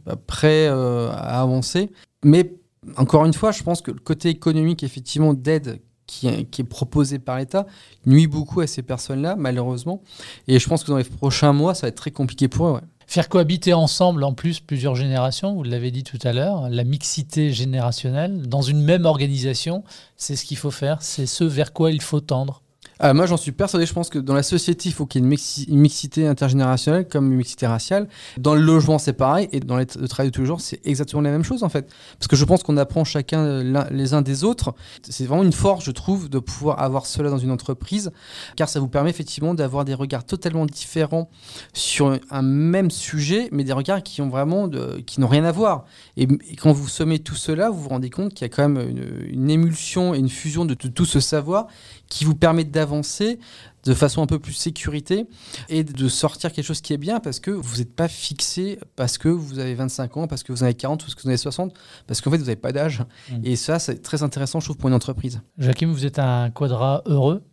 bah, 0.06 0.16
prêts 0.28 0.68
euh, 0.68 1.10
à 1.10 1.42
avancer. 1.42 1.90
Mais 2.24 2.54
encore 2.98 3.26
une 3.26 3.34
fois, 3.34 3.52
je 3.52 3.64
pense 3.64 3.82
que 3.82 3.90
le 3.90 4.00
côté 4.00 4.30
économique, 4.30 4.84
effectivement, 4.84 5.34
d'aide 5.34 5.82
qui, 6.06 6.28
est 6.28 6.64
proposé 6.64 7.18
par 7.20 7.38
l'État 7.38 7.66
nuit 8.06 8.28
beaucoup 8.28 8.62
à 8.62 8.68
ces 8.68 8.82
personnes-là, 8.84 9.36
malheureusement. 9.38 10.02
Et 10.48 10.60
je 10.60 10.68
pense 10.70 10.84
que 10.84 10.92
dans 10.92 10.98
les 10.98 11.04
prochains 11.04 11.54
mois, 11.54 11.74
ça 11.74 11.84
va 11.84 11.90
être 11.90 11.96
très 11.96 12.12
compliqué 12.12 12.48
pour 12.48 12.68
eux. 12.68 12.82
Faire 13.10 13.28
cohabiter 13.28 13.74
ensemble, 13.74 14.24
en 14.24 14.34
plus, 14.34 14.60
plusieurs 14.60 14.94
générations, 14.94 15.56
vous 15.56 15.64
l'avez 15.64 15.90
dit 15.90 16.04
tout 16.04 16.20
à 16.22 16.32
l'heure, 16.32 16.70
la 16.70 16.84
mixité 16.84 17.52
générationnelle, 17.52 18.48
dans 18.48 18.62
une 18.62 18.84
même 18.84 19.06
organisation, 19.06 19.84
c'est 20.16 20.36
ce 20.36 20.46
qu'il 20.46 20.58
faut 20.58 20.70
faire, 20.70 21.02
c'est 21.02 21.26
ce 21.26 21.44
vers 21.44 21.74
quoi 21.74 21.90
il 21.90 22.04
faut 22.04 22.20
tendre. 22.20 22.62
Ah, 23.00 23.14
Moi, 23.14 23.26
j'en 23.26 23.38
suis 23.38 23.52
persuadé. 23.52 23.86
Je 23.86 23.94
pense 23.94 24.10
que 24.10 24.20
dans 24.20 24.34
la 24.34 24.44
société, 24.44 24.90
il 24.90 24.92
faut 24.92 25.06
qu'il 25.06 25.22
y 25.22 25.24
ait 25.24 25.38
une, 25.68 25.80
mixité 25.80 26.28
intergénérationnelle 26.28 27.08
comme 27.08 27.32
une 27.32 27.38
mixité 27.38 27.68
raciale. 27.68 28.08
Dans 28.38 28.56
le 28.56 28.62
logement, 28.62 29.00
c'est 29.00 29.14
pareil. 29.14 29.50
Et 29.52 29.60
dans 29.60 29.78
le 29.78 29.86
travail 29.86 30.28
de 30.28 30.36
tous 30.36 30.42
les 30.42 30.48
jours, 30.48 30.62
c'est 30.62 30.80
exactement 30.86 31.22
la 31.22 31.32
même 31.32 31.44
chose, 31.44 31.64
en 31.64 31.70
fait. 31.70 31.90
Parce 32.18 32.28
que 32.28 32.36
je 32.36 32.46
pense 32.46 32.64
qu'on 32.64 32.78
apprend 32.78 33.04
chacun 33.04 33.64
les 33.92 34.14
uns 34.14 34.22
des 34.22 34.44
autres. 34.44 34.74
C'est 35.04 35.26
vraiment 35.26 35.44
une 35.44 35.54
force, 35.54 35.86
je 35.86 35.92
trouve, 35.92 36.30
de 36.30 36.40
pouvoir 36.40 36.82
avoir 36.82 37.06
cela 37.06 37.30
dans 37.30 37.38
une 37.38 37.52
entreprise, 37.52 38.12
car 38.56 38.70
ça 38.70 38.80
vous 38.80 38.88
permet 38.88 39.10
effectivement 39.10 39.54
d'avoir 39.54 39.86
des 39.86 39.94
regards 39.94 40.26
totalement 40.26 40.66
différents 40.66 41.30
sur 41.74 42.18
un 42.30 42.42
même 42.42 42.92
sujet, 42.92 43.50
mais 43.52 43.64
des 43.64 43.74
regards 43.74 44.04
qui 44.04 44.22
ont 44.22 44.30
vraiment 44.30 44.68
de, 44.68 45.00
qui 45.06 45.20
n'ont 45.22 45.28
rien 45.28 45.44
à 45.46 45.52
voir. 45.52 45.86
Et, 46.18 46.28
quand 46.58 46.72
vous 46.72 46.88
sommez 46.88 47.20
tout 47.20 47.36
cela, 47.36 47.70
vous 47.70 47.82
vous 47.82 47.90
rendez 47.90 48.10
compte 48.10 48.34
qu'il 48.34 48.46
y 48.46 48.50
a 48.50 48.54
quand 48.54 48.68
même 48.68 48.90
une, 49.30 49.50
émulsion 49.50 50.14
et 50.14 50.20
une 50.20 50.30
fusion 50.30 50.66
de, 50.66 50.74
tout 50.74 51.06
ce 51.06 51.20
savoir 51.20 51.68
qui 52.08 52.26
vous 52.26 52.36
permet 52.36 52.64
d'avancer 52.90 53.40
de 53.86 53.94
façon 53.94 54.22
un 54.22 54.26
peu 54.26 54.40
plus 54.40 54.54
sécurité 54.54 55.26
et 55.70 55.84
de 55.84 56.08
sortir 56.10 56.52
quelque 56.52 56.66
chose 56.66 56.82
qui 56.82 56.94
est 56.94 56.98
bien 56.98 57.20
parce 57.20 57.40
que 57.40 57.52
vous 57.52 57.78
n'êtes 57.78 57.96
pas 57.96 58.08
fixé 58.08 58.80
parce 58.96 59.18
que 59.18 59.30
vous 59.30 59.60
avez 59.60 59.76
25 59.76 60.18
ans, 60.18 60.28
parce 60.28 60.44
que 60.44 60.52
vous 60.52 60.64
avez 60.64 60.74
40, 60.74 61.02
parce 61.02 61.16
que 61.16 61.22
vous 61.22 61.30
avez 61.30 61.38
60, 61.38 61.74
parce 62.08 62.20
qu'en 62.20 62.32
fait 62.32 62.38
vous 62.38 62.46
n'avez 62.46 62.56
pas 62.56 62.72
d'âge. 62.72 63.04
Mmh. 63.32 63.36
Et 63.44 63.56
ça, 63.56 63.80
c'est 63.80 64.02
très 64.02 64.24
intéressant, 64.24 64.60
je 64.60 64.66
trouve, 64.66 64.78
pour 64.78 64.90
une 64.90 64.96
entreprise. 64.96 65.42
Jacqueline, 65.58 65.92
vous 65.92 66.06
êtes 66.06 66.20
un 66.20 66.50
quadra 66.50 67.04
heureux? 67.06 67.44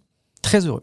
Très 0.47 0.65
heureux. 0.65 0.83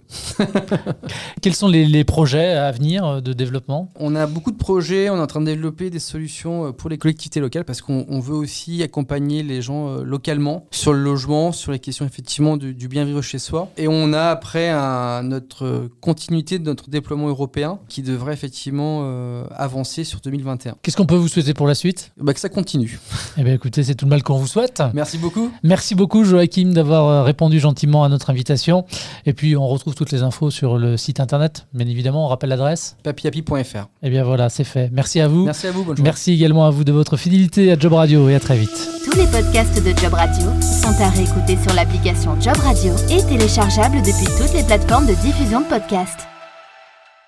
Quels 1.42 1.56
sont 1.56 1.70
les, 1.70 2.04
projets 2.04 2.52
à 2.52 2.70
venir 2.72 3.06
euh, 3.06 3.22
de 3.22 3.32
développement? 3.32 3.90
On 3.96 4.14
a 4.14 4.28
beaucoup 4.28 4.52
de 4.52 4.58
projets, 4.58 5.10
on 5.10 5.16
est 5.16 5.22
en 5.22 5.28
train 5.28 5.40
de 5.40 5.46
développer 5.46 5.90
des 5.90 6.00
solutions 6.00 6.68
euh, 6.68 6.72
pour 6.72 6.90
les 6.90 6.98
collectivités 6.98 7.40
locales 7.40 7.64
parce 7.64 7.82
qu'on 7.82 8.20
veut 8.20 8.36
aussi 8.36 8.84
accompagner 8.84 9.42
les 9.42 9.62
gens 9.62 9.88
euh, 9.88 10.04
localement 10.04 10.66
sur 10.70 10.92
le 10.92 11.02
logement, 11.02 11.54
sur 11.54 11.72
les 11.72 11.80
questions 11.80 12.06
effectivement 12.06 12.58
du, 12.58 12.74
bien 12.90 13.06
vivre 13.06 13.22
chez 13.22 13.40
soi. 13.40 13.70
Et 13.78 13.88
on 13.88 14.12
a 14.12 14.24
après 14.24 14.70
un, 14.70 15.24
notre 15.24 15.88
continuité 16.02 16.60
de 16.60 16.66
notre 16.66 16.90
déploiement 16.90 17.30
européen 17.30 17.80
qui 17.88 18.02
devrait 18.02 18.34
effectivement 18.34 19.08
avancer 19.56 20.04
sur 20.04 20.20
2021. 20.20 20.76
Qu'est-ce 20.82 20.98
qu'on 20.98 21.06
peut 21.06 21.16
vous 21.16 21.30
souhaiter 21.30 21.54
pour 21.54 21.68
la 21.68 21.76
suite? 21.76 22.12
Bah, 22.18 22.34
Que 22.34 22.40
ça 22.40 22.50
continue. 22.50 23.00
Eh 23.38 23.44
bien 23.44 23.54
écoutez, 23.54 23.84
c'est 23.84 23.96
tout 23.96 24.06
le 24.06 24.10
mal 24.10 24.22
qu'on 24.22 24.38
vous 24.38 24.48
souhaite. 24.48 24.84
Merci 24.94 25.18
beaucoup. 25.18 25.50
Merci 25.64 25.96
beaucoup 25.96 26.24
Joachim 26.24 26.72
d'avoir 26.74 27.26
répondu 27.26 27.60
gentiment 27.60 28.04
à 28.04 28.10
notre 28.10 28.30
invitation. 28.30 28.86
Et 29.26 29.34
puis 29.34 29.53
on 29.56 29.68
retrouve 29.68 29.96
toutes 29.96 30.12
les 30.12 30.24
infos 30.24 30.52
sur 30.52 30.78
le 30.78 30.98
site 30.98 31.20
internet. 31.20 31.68
Bien 31.74 31.88
évidemment, 31.88 32.26
on 32.26 32.28
rappelle 32.30 32.50
l'adresse 32.50 32.98
papiapi.fr. 33.04 33.56
Et 33.56 33.82
eh 34.04 34.10
bien 34.10 34.24
voilà, 34.24 34.50
c'est 34.50 34.64
fait. 34.64 34.90
Merci 34.92 35.20
à 35.20 35.28
vous. 35.28 35.46
Merci 35.46 35.68
à 35.68 35.72
vous. 35.72 35.84
Bonne 35.84 35.98
Merci 36.02 36.34
également 36.34 36.66
à 36.66 36.70
vous 36.70 36.84
de 36.84 36.92
votre 36.92 37.18
fidélité 37.18 37.72
à 37.72 37.78
Job 37.78 37.94
Radio 37.94 38.30
et 38.30 38.36
à 38.36 38.40
très 38.40 38.58
vite. 38.58 38.90
Tous 39.06 39.18
les 39.18 39.28
podcasts 39.28 39.84
de 39.84 39.98
Job 39.98 40.14
Radio 40.14 40.48
sont 40.62 41.02
à 41.02 41.10
réécouter 41.10 41.58
sur 41.62 41.74
l'application 41.74 42.40
Job 42.40 42.58
Radio 42.58 42.94
et 43.10 43.24
téléchargeables 43.24 43.98
depuis 43.98 44.28
toutes 44.38 44.54
les 44.54 44.64
plateformes 44.64 45.08
de 45.08 45.14
diffusion 45.16 45.62
de 45.62 45.66
podcasts. 45.66 46.33